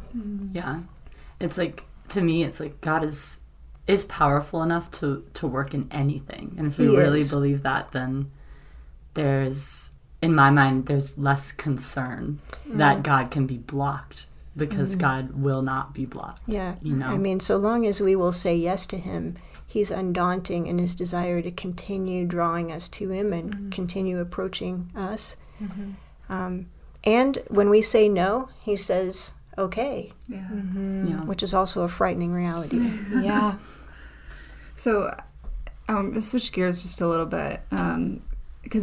[0.52, 0.80] Yeah.
[1.40, 3.40] It's like, to me, it's like God is
[3.86, 6.54] is powerful enough to to work in anything.
[6.58, 8.30] And if we really believe that, then
[9.14, 9.90] there's
[10.20, 12.78] in my mind there's less concern mm.
[12.78, 14.26] that God can be blocked
[14.56, 15.00] because mm.
[15.00, 16.42] God will not be blocked.
[16.46, 16.76] Yeah.
[16.82, 17.08] You know.
[17.08, 19.36] I mean, so long as we will say yes to him,
[19.66, 24.90] he's undaunting in his desire to continue drawing us to him and mm continue approaching
[24.94, 25.36] us.
[25.58, 25.92] Mm-hmm.
[26.28, 26.66] Um,
[27.04, 30.12] and when we say no, he says, okay.
[30.28, 30.38] Yeah.
[30.38, 31.06] Mm-hmm.
[31.06, 31.24] yeah.
[31.24, 32.78] Which is also a frightening reality.
[33.14, 33.56] yeah.
[34.76, 35.14] So,
[35.88, 38.22] um, switch gears just a little bit, because um,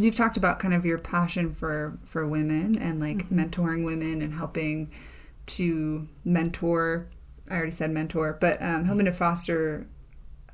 [0.05, 3.39] you've talked about kind of your passion for for women and like mm-hmm.
[3.39, 4.91] mentoring women and helping
[5.47, 7.07] to mentor.
[7.49, 9.87] I already said mentor, but um, helping to foster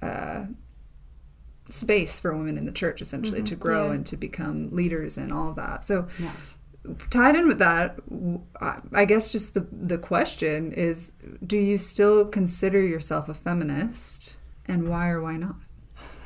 [0.01, 0.45] uh,
[1.69, 5.51] space for women in the church, essentially, to grow and to become leaders and all
[5.53, 5.87] that.
[5.87, 6.31] So, Yeah.
[7.09, 7.97] Tied in with that,
[8.93, 11.13] I guess just the the question is:
[11.45, 14.37] Do you still consider yourself a feminist,
[14.67, 15.55] and why or why not?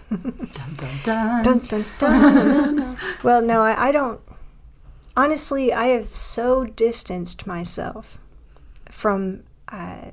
[0.09, 1.43] Dun, dun, dun.
[1.43, 2.97] Dun, dun, dun.
[3.23, 4.19] well, no, I, I don't.
[5.15, 8.17] Honestly, I have so distanced myself
[8.89, 10.11] from uh,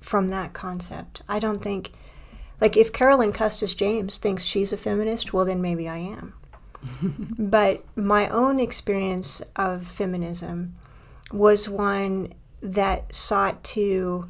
[0.00, 1.22] from that concept.
[1.28, 1.92] I don't think,
[2.60, 6.34] like, if Carolyn Custis James thinks she's a feminist, well, then maybe I am.
[7.38, 10.74] but my own experience of feminism
[11.32, 14.28] was one that sought to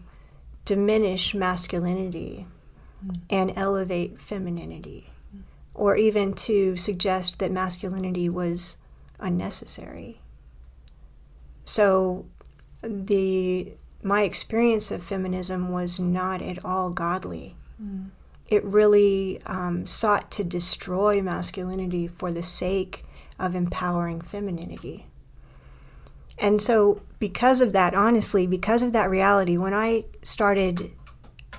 [0.65, 2.47] diminish masculinity
[3.05, 3.11] hmm.
[3.29, 5.11] and elevate femininity,
[5.74, 8.77] or even to suggest that masculinity was
[9.20, 10.20] unnecessary.
[11.65, 12.27] So,
[12.83, 13.73] the
[14.03, 17.57] my experience of feminism was not at all godly.
[17.79, 18.07] Hmm.
[18.53, 23.07] It really um, sought to destroy masculinity for the sake
[23.39, 25.07] of empowering femininity.
[26.39, 30.91] And so, because of that, honestly, because of that reality, when I started,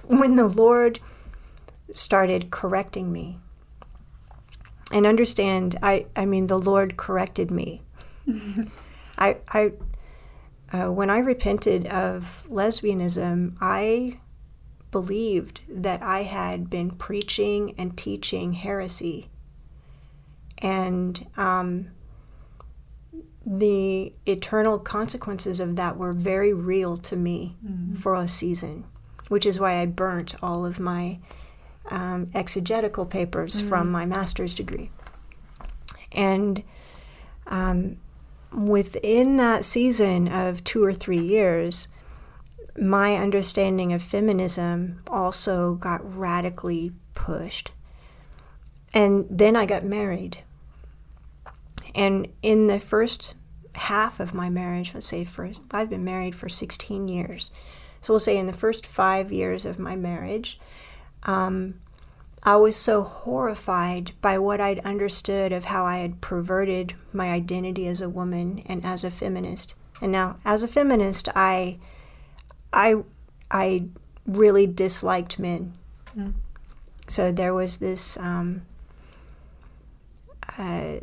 [0.04, 1.00] when the Lord
[1.92, 3.40] started correcting me,
[4.92, 7.82] and understand, I, I mean, the Lord corrected me.
[9.18, 9.72] I, I,
[10.72, 14.20] uh, when I repented of lesbianism, I
[14.94, 19.28] believed that I had been preaching and teaching heresy.
[20.60, 21.90] And um,
[23.46, 27.58] the eternal consequences of that were very real to me
[27.98, 28.86] for a season,
[29.28, 31.20] which is why I burnt all of my
[31.90, 34.92] um, exegetical papers from my master's degree.
[36.14, 36.64] And
[37.48, 37.98] um,
[38.54, 41.90] within that season of two or three years,
[42.78, 47.72] my understanding of feminism also got radically pushed.
[48.94, 50.40] And then I got married.
[51.96, 53.36] And in the first
[53.76, 57.52] half of my marriage, let's say first, I've been married for 16 years.
[58.02, 60.60] So we'll say in the first five years of my marriage,
[61.24, 61.76] um,
[62.46, 67.88] I was so horrified by what I'd understood of how I had perverted my identity
[67.88, 69.76] as a woman and as a feminist.
[70.02, 71.80] And now, as a feminist, I,
[72.74, 72.96] I,
[73.52, 73.86] I
[74.26, 75.74] really disliked men.
[77.08, 78.64] So there was this, um,
[80.58, 80.96] uh,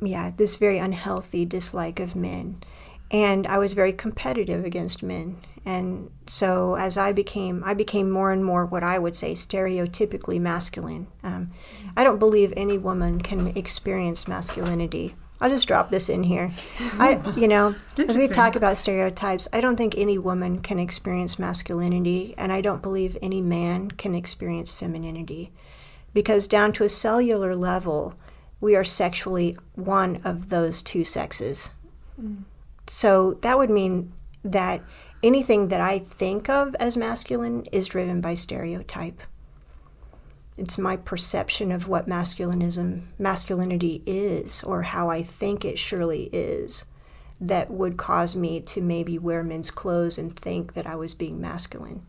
[0.00, 2.62] yeah, this very unhealthy dislike of men.
[3.10, 5.36] And I was very competitive against men.
[5.64, 10.40] And so as I became, I became more and more what I would say stereotypically
[10.40, 11.06] masculine.
[11.22, 11.52] Um,
[11.96, 15.14] I don't believe any woman can experience masculinity.
[15.42, 16.50] I'll just drop this in here.
[17.00, 21.36] I, you know, as we talk about stereotypes, I don't think any woman can experience
[21.36, 25.50] masculinity, and I don't believe any man can experience femininity,
[26.14, 28.14] because down to a cellular level,
[28.60, 31.70] we are sexually one of those two sexes.
[32.20, 32.44] Mm.
[32.86, 34.12] So that would mean
[34.44, 34.80] that
[35.24, 39.20] anything that I think of as masculine is driven by stereotype.
[40.62, 46.84] It's my perception of what masculinism, masculinity is, or how I think it surely is,
[47.40, 51.40] that would cause me to maybe wear men's clothes and think that I was being
[51.40, 52.06] masculine.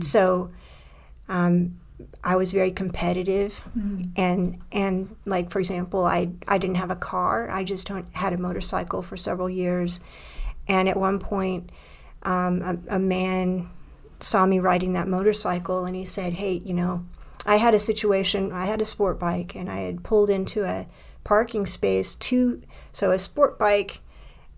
[0.00, 0.50] So,
[1.28, 1.78] um,
[2.24, 3.60] I was very competitive,
[4.16, 7.50] and and like for example, I I didn't have a car.
[7.50, 10.00] I just had a motorcycle for several years,
[10.66, 11.70] and at one point,
[12.22, 13.68] um, a, a man
[14.20, 17.04] saw me riding that motorcycle, and he said, "Hey, you know,
[17.44, 18.52] I had a situation.
[18.52, 20.86] I had a sport bike, and I had pulled into a
[21.24, 22.14] parking space.
[22.14, 22.62] Two,
[22.92, 24.00] so a sport bike."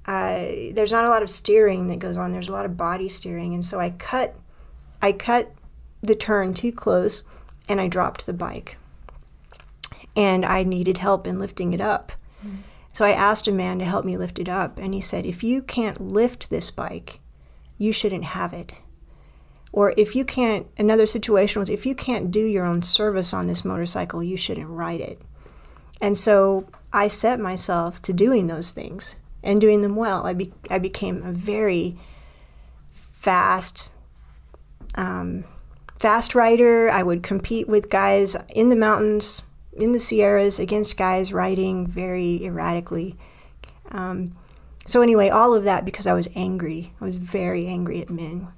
[0.07, 2.33] Uh, there's not a lot of steering that goes on.
[2.33, 4.35] There's a lot of body steering, and so I cut,
[5.03, 5.53] I cut
[6.03, 7.23] the turn too close,
[7.69, 8.79] and I dropped the bike.
[10.17, 12.13] And I needed help in lifting it up.
[12.99, 15.45] So I asked a man to help me lift it up, and he said, If
[15.45, 17.21] you can't lift this bike,
[17.77, 18.83] you shouldn't have it.
[19.73, 23.47] Or if you can't, another situation was, if you can't do your own service on
[23.47, 25.21] this motorcycle, you shouldn't ride it.
[26.01, 30.27] And so I set myself to doing those things and doing them well.
[30.27, 31.99] I, be, I became a very
[32.91, 33.91] fast,
[34.95, 35.45] um,
[35.99, 36.89] fast rider.
[36.89, 39.43] I would compete with guys in the mountains,
[39.73, 43.17] in the Sierras, against guys riding very erratically.
[43.91, 44.37] Um,
[44.89, 46.95] so anyway, all of that because I was angry.
[46.99, 48.49] I was very angry at men.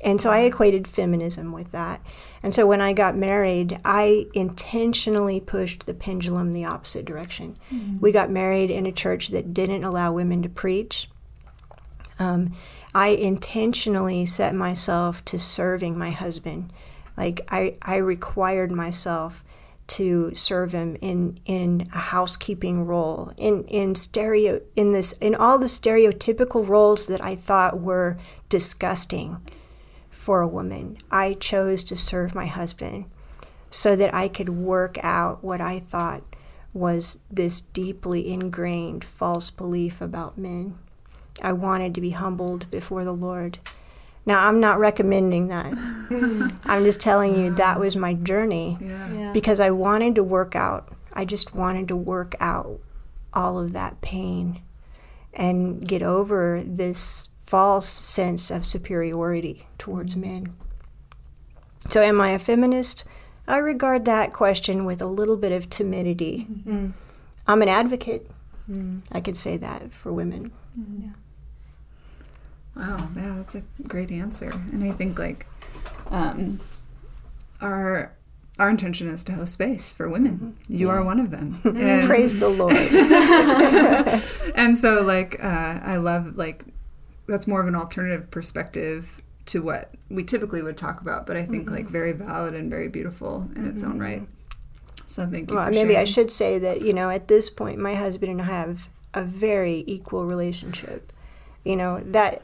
[0.00, 2.00] And so I equated feminism with that.
[2.42, 7.58] And so when I got married, I intentionally pushed the pendulum the opposite direction.
[8.00, 11.10] We got married in a church that didn't allow women to preach.
[12.18, 12.54] Um,
[12.94, 16.72] I intentionally set myself to serving my husband.
[17.14, 19.44] Like I, I required myself
[19.88, 25.58] to serve him in in a housekeeping role, in in stereo in this in all
[25.58, 29.40] the stereotypical roles that I thought were disgusting
[30.10, 30.98] for a woman.
[31.10, 33.06] I chose to serve my husband
[33.70, 36.22] so that I could work out what I thought
[36.72, 40.78] was this deeply ingrained false belief about men.
[41.42, 43.58] I wanted to be humbled before the Lord.
[44.28, 45.72] Now, I'm not recommending that.
[46.66, 49.10] I'm just telling you that was my journey Yeah.
[49.10, 49.32] Yeah.
[49.32, 50.92] because I wanted to work out.
[51.14, 52.78] I just wanted to work out
[53.32, 54.60] all of that pain
[55.32, 60.30] and get over this false sense of superiority towards mm-hmm.
[60.30, 60.56] men.
[61.88, 63.04] So, am I a feminist?
[63.46, 66.46] I regard that question with a little bit of timidity.
[66.50, 66.70] Mm-hmm.
[66.70, 66.92] Mm.
[67.46, 68.30] I'm an advocate.
[68.70, 69.00] Mm.
[69.10, 70.52] I could say that for women.
[70.78, 71.08] Mm-hmm.
[72.78, 74.50] Wow, yeah, that's a great answer.
[74.72, 75.46] And I think like
[76.10, 76.60] um
[77.60, 78.14] our
[78.58, 80.56] our intention is to host space for women.
[80.68, 81.60] You are one of them.
[81.64, 82.76] And, Praise the Lord.
[84.54, 86.64] and so like uh I love like
[87.26, 91.44] that's more of an alternative perspective to what we typically would talk about, but I
[91.44, 94.26] think like very valid and very beautiful in its own right.
[95.06, 95.56] So thank you.
[95.56, 98.42] Well, for maybe I should say that, you know, at this point, my husband and
[98.42, 101.12] I have a very equal relationship.
[101.64, 102.42] You know, that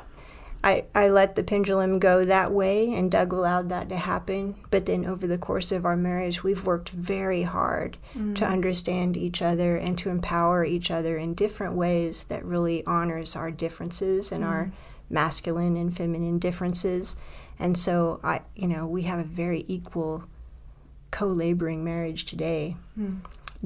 [0.64, 4.54] I, I let the pendulum go that way, and Doug allowed that to happen.
[4.70, 8.48] But then over the course of our marriage, we've worked very hard to mm.
[8.48, 13.50] understand each other and to empower each other in different ways that really honors our
[13.50, 14.72] differences and our mm.
[15.10, 17.14] masculine and feminine differences.
[17.58, 20.24] And so I, you know, we have a very equal
[21.10, 22.76] co-laboring marriage today.
[22.98, 23.18] Mm.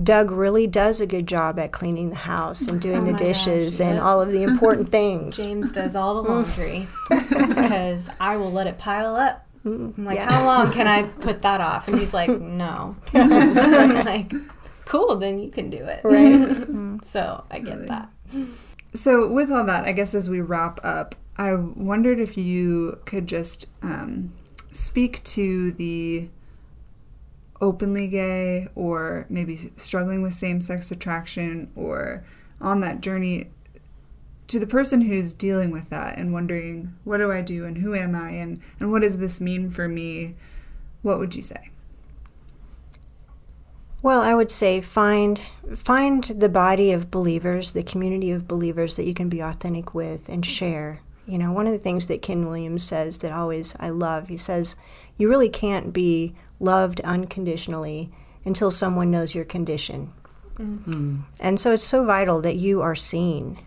[0.03, 3.79] Doug really does a good job at cleaning the house and doing Oh the dishes
[3.79, 5.37] gosh, and all of the important things.
[5.37, 6.33] James does all the mm.
[6.33, 6.89] laundry
[7.49, 9.47] because I will let it pile up.
[9.65, 10.31] Mm, I'm like, yeah.
[10.31, 11.89] how long can I put that off?
[11.89, 12.97] And he's like, no.
[13.15, 14.33] I'm like,
[14.85, 16.01] cool, then you can do it.
[16.05, 16.33] Right.
[16.33, 17.05] Mm.
[17.05, 18.09] so I get that.
[18.95, 23.27] So, with all that, I guess as we wrap up, I wondered if you could
[23.27, 24.33] just um,
[24.73, 26.29] speak to the
[27.61, 32.25] openly gay or maybe struggling with same sex attraction or
[32.61, 33.49] on that journey
[34.47, 37.95] to the person who's dealing with that and wondering, what do I do and who
[37.95, 40.35] am I and, and what does this mean for me?
[41.03, 41.71] What would you say?
[44.01, 45.41] Well, I would say find
[45.75, 50.29] find the body of believers, the community of believers that you can be authentic with
[50.29, 51.01] and share.
[51.27, 54.37] You know, one of the things that Ken Williams says that always I love, he
[54.37, 54.77] says,
[55.17, 58.11] you really can't be loved unconditionally
[58.45, 60.13] until someone knows your condition.
[61.41, 63.59] And so it's so vital that you are seen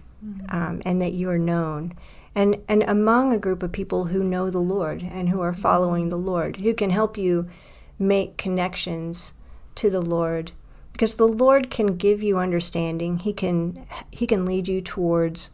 [0.50, 1.94] um, and that you are known.
[2.36, 6.10] And, and among a group of people who know the Lord and who are following
[6.10, 7.50] the Lord, who can help you
[8.00, 9.34] make connections
[9.76, 10.52] to the Lord
[10.92, 13.20] because the Lord can give you understanding.
[13.20, 15.50] He can he can lead you towards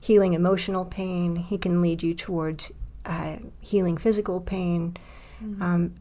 [0.00, 1.36] healing emotional pain.
[1.36, 2.72] He can lead you towards
[3.04, 4.96] uh, healing physical pain.
[5.60, 5.94] Um,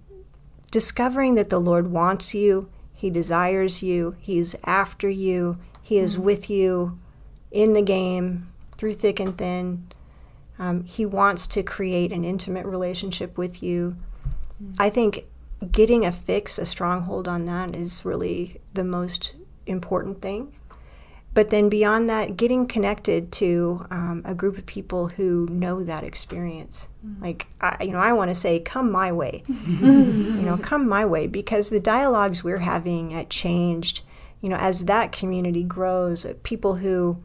[0.76, 6.50] discovering that the Lord wants you, He desires you, He's after you, He is with
[6.50, 7.00] you
[7.50, 9.88] in the game through thick and thin.
[10.60, 13.96] Um, he wants to create an intimate relationship with you.
[14.78, 15.24] I think
[15.72, 19.34] getting a fix, a stronghold on that is really the most
[19.66, 20.58] important thing.
[21.36, 26.03] But then beyond that, getting connected to um, a group of people who know that
[26.03, 26.88] experience.
[27.20, 29.44] Like, I, you know, I want to say, come my way.
[29.48, 34.02] you know, come my way because the dialogues we're having at Changed,
[34.40, 37.22] you know, as that community grows, uh, people who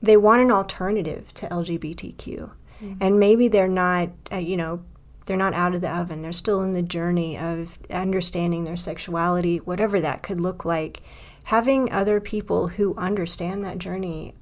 [0.00, 2.50] they want an alternative to LGBTQ.
[3.00, 4.82] And maybe they're not, uh, you know,
[5.26, 6.22] they're not out of the oven.
[6.22, 11.00] They're still in the journey of understanding their sexuality, whatever that could look like.
[11.44, 14.34] Having other people who understand that journey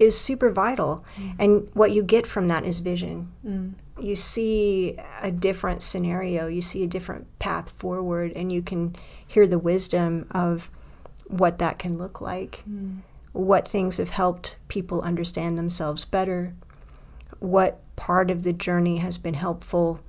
[0.00, 1.04] is super vital.
[1.16, 1.34] Mm.
[1.38, 3.30] And what you get from that is vision.
[3.46, 3.74] Mm.
[4.00, 9.46] You see a different scenario, you see a different path forward, and you can hear
[9.46, 10.70] the wisdom of
[11.26, 12.98] what that can look like, mm.
[13.32, 16.54] what things have helped people understand themselves better,
[17.38, 20.00] what part of the journey has been helpful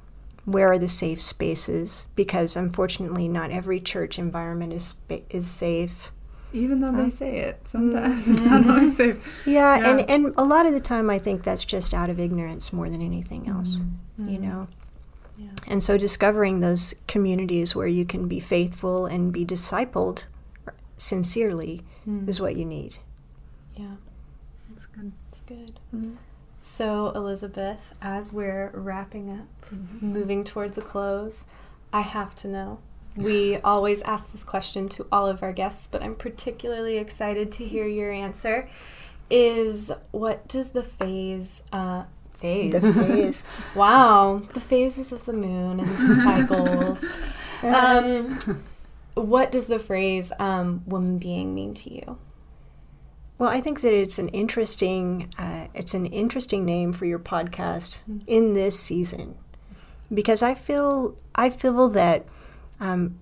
[0.46, 4.96] where are the safe spaces because unfortunately not every church environment is
[5.30, 6.12] is safe
[6.54, 8.32] Even though they say it, sometimes mm.
[8.34, 9.44] it's not always safe.
[9.46, 9.90] yeah, Yeah.
[9.90, 12.90] and and a lot of the time i think that's just out of ignorance more
[12.90, 13.56] than anything mm.
[13.56, 13.80] else
[14.18, 14.42] you mm.
[14.42, 14.68] know
[15.68, 20.26] and so discovering those communities where you can be faithful and be discipled
[20.98, 21.84] sincerely
[22.28, 22.98] is what you need
[23.76, 23.96] Yeah,
[24.70, 25.12] That's good.
[25.30, 25.80] it's good.
[25.96, 26.16] Mm-hmm.
[26.60, 30.14] So, Elizabeth, as we're wrapping up, mm-hmm.
[30.14, 31.46] moving towards a close,
[31.92, 32.80] I have to know.
[33.16, 37.66] We always ask this question to all of our guests, but I'm particularly excited to
[37.66, 38.70] hear your answer.
[39.30, 42.72] Is what does the phase, uh, phase?
[42.72, 43.46] The phase.
[43.76, 47.06] wow, the phases of the moon and the cycles.
[47.64, 48.64] um,
[49.14, 52.18] what does the phrase um, woman being mean to you?
[53.38, 58.02] Well, I think that it's an interesting uh, it's an interesting name for your podcast
[58.28, 59.38] in this season
[60.14, 62.26] because I feel I feel that
[62.82, 63.18] um,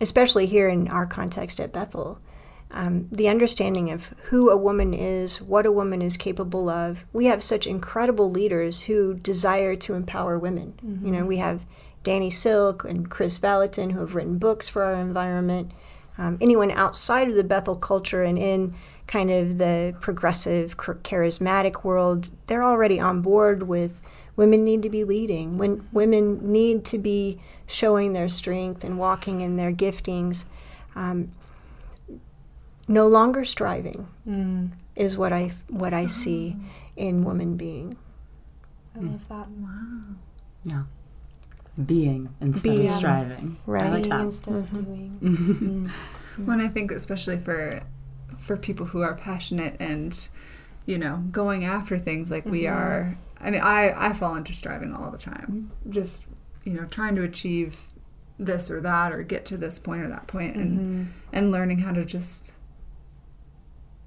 [0.00, 2.20] especially here in our context at Bethel,
[2.70, 7.04] um, the understanding of who a woman is, what a woman is capable of.
[7.12, 10.74] We have such incredible leaders who desire to empower women.
[11.02, 11.64] You know, we have
[12.02, 15.72] Danny Silk and Kris Vallotton who have written books for our environment.
[16.18, 18.74] Um, anyone outside of the Bethel culture and in
[19.06, 24.00] kind of the progressive, ch- charismatic world, they're already on board with
[24.36, 25.56] women need to be leading.
[25.56, 30.46] When women need to be showing their strength and walking in their giftings.
[30.96, 31.30] Um,
[32.88, 34.70] no longer striving mm.
[34.96, 36.64] is what I what I see mm.
[36.96, 37.96] in woman being.
[38.96, 39.48] I love that.
[39.50, 40.00] Wow.
[40.64, 40.82] Yeah.
[41.84, 42.88] Being instead Being.
[42.88, 43.56] of striving.
[43.66, 43.90] I Right.
[43.90, 44.20] like Being that.
[44.20, 44.82] instead of mm-hmm.
[44.82, 45.18] doing.
[45.22, 45.86] Mm-hmm.
[45.86, 46.46] Mm.
[46.46, 47.82] When I think especially for
[48.38, 50.28] for people who are passionate and
[50.86, 52.74] you know going after things like we mm-hmm.
[52.74, 53.18] are.
[53.40, 55.70] I mean, I I fall into striving all the time.
[55.88, 56.26] Just
[56.64, 57.80] you know trying to achieve
[58.38, 61.10] this or that or get to this point or that point and mm-hmm.
[61.32, 62.52] and learning how to just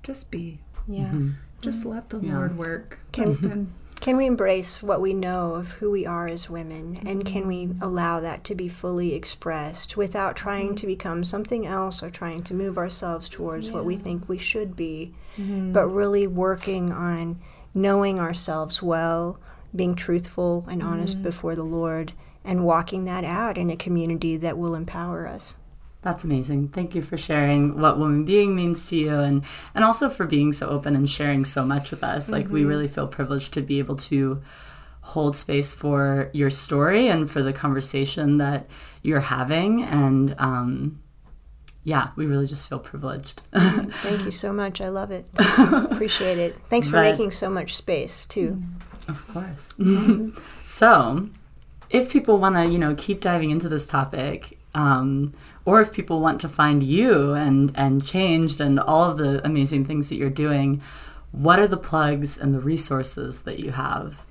[0.03, 0.60] just be.
[0.88, 1.06] Yeah.
[1.06, 1.32] Mm-hmm.
[1.61, 2.38] just let the Yeah.
[2.38, 2.99] lord work.
[3.11, 6.98] Can- That's been Can we embrace what we know of who we are as women,
[7.06, 7.34] and mm-hmm.
[7.34, 12.10] can we allow that to be fully expressed without trying to become something else or
[12.10, 17.40] trying to move ourselves towards what we think we should be, but really working on
[17.76, 19.40] knowing ourselves well,
[19.76, 22.11] being truthful and honest before the Lord,
[22.43, 25.55] and walking that out in a community that will empower us.
[26.01, 26.69] That's amazing.
[26.69, 29.43] Thank you for sharing what woman being means to you and
[29.76, 32.31] and also for being so open and sharing so much with us.
[32.31, 34.41] Like we really feel privileged to be able to
[35.01, 38.68] hold space for your story and for the conversation that
[39.03, 40.99] you're having and um
[41.84, 43.41] yeah, we really just feel privileged.
[43.53, 44.81] Thank you so much.
[44.81, 45.27] I love it.
[45.57, 46.55] Appreciate it.
[46.69, 47.09] Thanks for Right.
[47.11, 48.61] making so much space, too.
[49.07, 49.73] Of course.
[50.63, 51.27] so,
[51.91, 55.34] if people want to, you know, keep diving into this topic, um,
[55.65, 59.85] or if people want to find you and and changed and all of the amazing
[59.85, 60.81] things that you're doing,
[61.31, 64.26] what are the plugs and the resources that you have?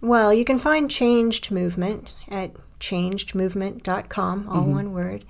[0.00, 5.24] Well, you can find Changed Movement at changedmovement.com, all one word.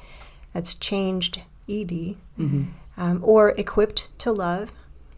[0.52, 2.16] That's changed ed,
[2.96, 4.72] um, or Equipped to Love.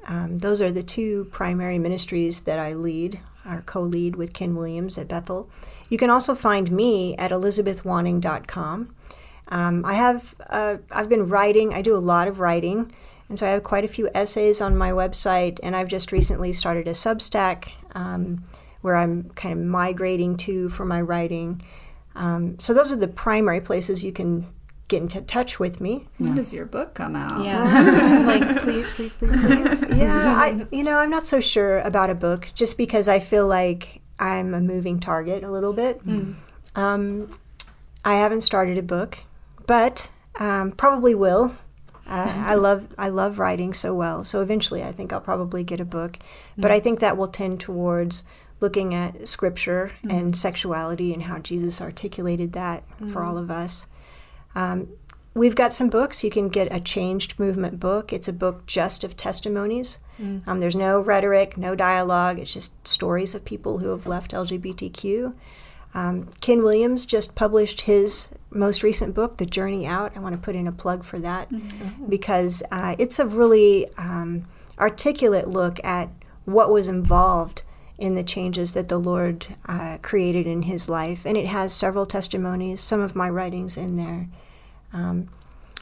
[0.06, 4.54] Um, those are the two primary ministries that I lead, or co lead with Ken
[4.54, 5.48] Williams at Bethel.
[5.88, 8.94] You can also find me at elizabethwoning.com.
[9.48, 11.72] Um, I have uh, I've been writing.
[11.72, 12.90] I do a lot of writing,
[13.28, 15.60] and so I have quite a few essays on my website.
[15.62, 18.42] And I've just recently started a Substack um,
[18.80, 21.62] where I'm kind of migrating to for my writing.
[22.16, 24.46] Um, so those are the primary places you can
[24.88, 26.06] get into touch with me.
[26.18, 28.22] when does your book come out Yeah.
[28.26, 29.84] like, please, please, please, please.
[29.96, 33.46] yeah, I you know I'm not so sure about a book just because I feel
[33.48, 36.00] like I'm a moving target a little bit.
[36.74, 37.38] Um,
[38.04, 39.18] I haven't started a book,
[39.66, 41.56] but um, probably will.
[42.06, 45.80] Uh, I love I love writing so well, so eventually I think I'll probably get
[45.80, 46.18] a book.
[46.56, 48.24] But I think that will tend towards
[48.60, 53.86] looking at scripture and sexuality and how Jesus articulated that for all of us.
[54.54, 54.88] Um,
[55.34, 56.24] we've got some books.
[56.24, 58.12] You can get a Changed Movement book.
[58.12, 59.98] It's a book just of testimonies.
[60.46, 62.38] Um, there's no rhetoric, no dialogue.
[62.38, 65.34] It's just stories of people who have left LGBTQ.
[65.94, 70.12] Um, Ken Williams just published his most recent book, The Journey Out.
[70.14, 71.50] I want to put in a plug for that
[72.08, 74.46] because uh, it's a really um,
[74.78, 76.10] articulate look at
[76.44, 77.62] what was involved
[77.98, 81.24] in the changes that the Lord uh, created in his life.
[81.24, 84.28] And it has several testimonies, some of my writings in there.
[84.92, 85.28] Um,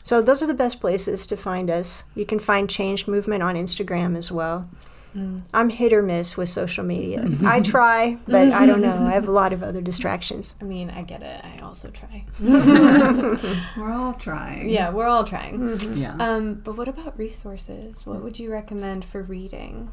[0.04, 2.04] so those are the best places to find us.
[2.14, 4.68] You can find Changed Movement on Instagram as well.
[5.16, 5.42] Mm.
[5.54, 7.26] I'm hit or miss with social media.
[7.44, 9.06] I try, but I don't know.
[9.06, 10.56] I have a lot of other distractions.
[10.60, 11.44] I mean, I get it.
[11.44, 12.24] I also try.
[13.76, 15.58] we're all trying Yeah, we're all trying.
[15.58, 15.96] Mm-hmm.
[15.96, 16.16] Yeah.
[16.18, 18.06] Um, but what about resources?
[18.06, 19.90] What would you recommend for reading?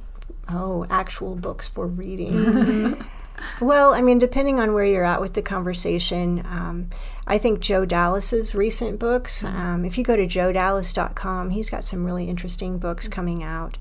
[0.49, 2.33] Oh, actual books for reading.
[2.33, 3.01] Mm-hmm.
[3.59, 6.89] well, I mean, depending on where you're at with the conversation, um,
[7.27, 9.43] I think Joe Dallas's recent books.
[9.43, 13.77] Um, if you go to joedallas.com, he's got some really interesting books coming out.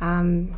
[0.00, 0.56] Um,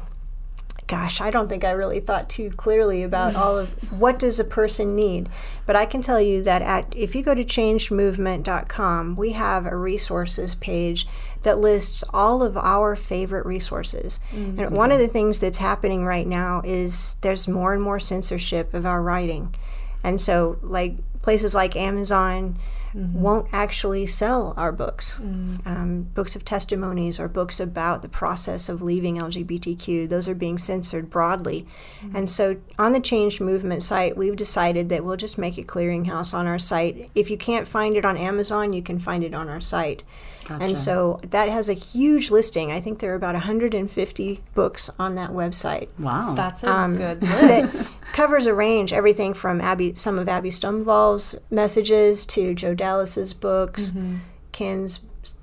[0.87, 4.45] gosh, I don't think I really thought too clearly about all of what does a
[4.45, 5.29] person need.
[5.65, 9.77] But I can tell you that at if you go to changedmovement.com, we have a
[9.77, 11.07] resources page
[11.43, 14.21] that lists all of our favorite resources.
[14.33, 14.59] Mm.
[14.59, 18.75] And one of the things that's happening right now is there's more and more censorship
[18.75, 19.55] of our writing.
[20.03, 22.57] And so like places like Amazon
[22.95, 23.21] mm-hmm.
[23.21, 25.19] won't actually sell our books.
[25.19, 25.67] Mm.
[25.67, 30.59] Um, books of testimonies or books about the process of leaving LGBTQ, those are being
[30.59, 31.67] censored broadly.
[32.03, 32.15] Mm.
[32.15, 36.33] And so on the Change Movement site, we've decided that we'll just make a clearinghouse
[36.33, 37.11] on our site.
[37.15, 40.05] If you can't find it on Amazon, you can find it on our site.
[40.49, 40.65] Gotcha.
[40.65, 42.71] And so that has a huge listing.
[42.71, 46.35] I think there are about 150 books on that website wow.
[46.35, 48.01] That's a Um, good list.
[48.01, 53.35] that covers a range, everything from Abby, some of Abby Stumvall's messages to Joe Dallas's
[53.35, 53.93] books,
[54.53, 54.99] Ken's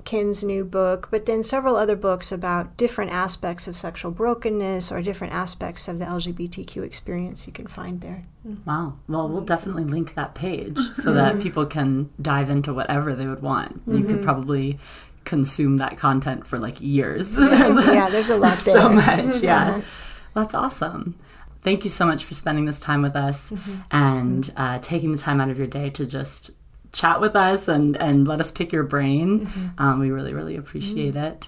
[0.05, 5.01] Ken's new book, but then several other books about different aspects of sexual brokenness or
[5.01, 8.25] different aspects of the LGBTQ experience you can find there.
[8.47, 8.65] Mm.
[8.65, 8.99] Wow.
[9.07, 9.47] Well, we'll mm.
[9.47, 10.93] definitely link that page mm-hmm.
[10.93, 13.81] so that people can dive into whatever they would want.
[13.87, 14.23] You could mm-hmm.
[14.23, 14.79] probably
[15.25, 17.35] consume that content for like years.
[17.35, 18.73] There's yeah, there's a lot there.
[18.73, 19.05] so much.
[19.05, 19.43] Mm-hmm.
[19.43, 19.81] Yeah.
[20.33, 21.15] That's awesome.
[21.61, 23.53] Thank you so much for spending this time with us
[23.89, 26.51] and uh, taking the time out of your day to just
[26.93, 29.49] chat with us and, and let us pick your brain.
[29.77, 31.47] Um, we really, really appreciate it.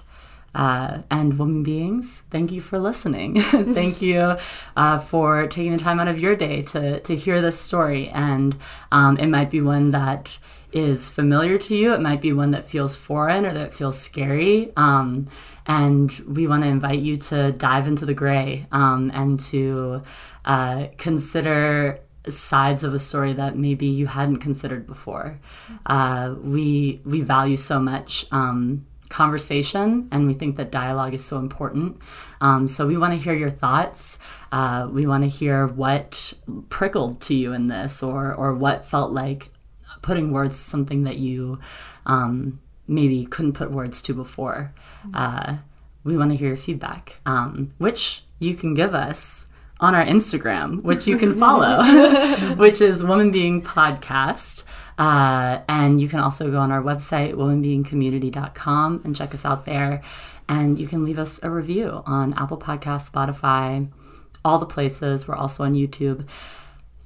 [0.54, 3.40] Uh, and woman beings, thank you for listening.
[3.42, 4.36] thank you
[4.76, 8.08] uh, for taking the time out of your day to, to hear this story.
[8.08, 8.56] And
[8.90, 10.38] um, it might be one that
[10.72, 14.72] is familiar to you, it might be one that feels foreign or that feels scary.
[14.76, 15.28] Um,
[15.66, 20.02] and we want to invite you to dive into the gray um, and to
[20.44, 25.38] uh, consider sides of a story that maybe you hadn't considered before.
[25.86, 31.38] Uh, we we value so much um, conversation, and we think that dialogue is so
[31.38, 31.98] important.
[32.40, 34.18] Um, so we want to hear your thoughts.
[34.52, 36.32] Uh, we want to hear what
[36.68, 39.50] prickled to you in this, or or what felt like
[40.02, 41.58] putting words to something that you
[42.06, 44.72] um, maybe couldn't put words to before.
[45.14, 45.56] Uh,
[46.04, 49.46] we want to hear your feedback, um, which you can give us
[49.80, 51.82] on our Instagram, which you can follow,
[52.56, 54.64] which is Woman Being Podcast.
[54.98, 60.00] Uh, and you can also go on our website, womanbeingcommunity.com, and check us out there.
[60.48, 63.88] And you can leave us a review on Apple Podcasts, Spotify,
[64.44, 65.26] all the places.
[65.26, 66.26] We're also on YouTube.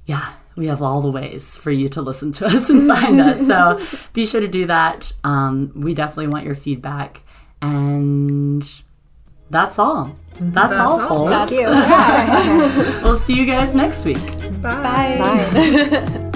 [0.05, 3.45] Yeah, we have all the ways for you to listen to us and find us.
[3.45, 3.83] So
[4.13, 5.11] be sure to do that.
[5.23, 7.21] Um, we definitely want your feedback.
[7.61, 8.63] And
[9.51, 10.15] that's all.
[10.35, 10.51] Mm-hmm.
[10.53, 11.51] That's, all, all, folks.
[11.51, 14.25] That's we'll see you guys next week.
[14.61, 15.17] Bye.
[15.19, 15.99] Bye.
[15.99, 16.27] Bye.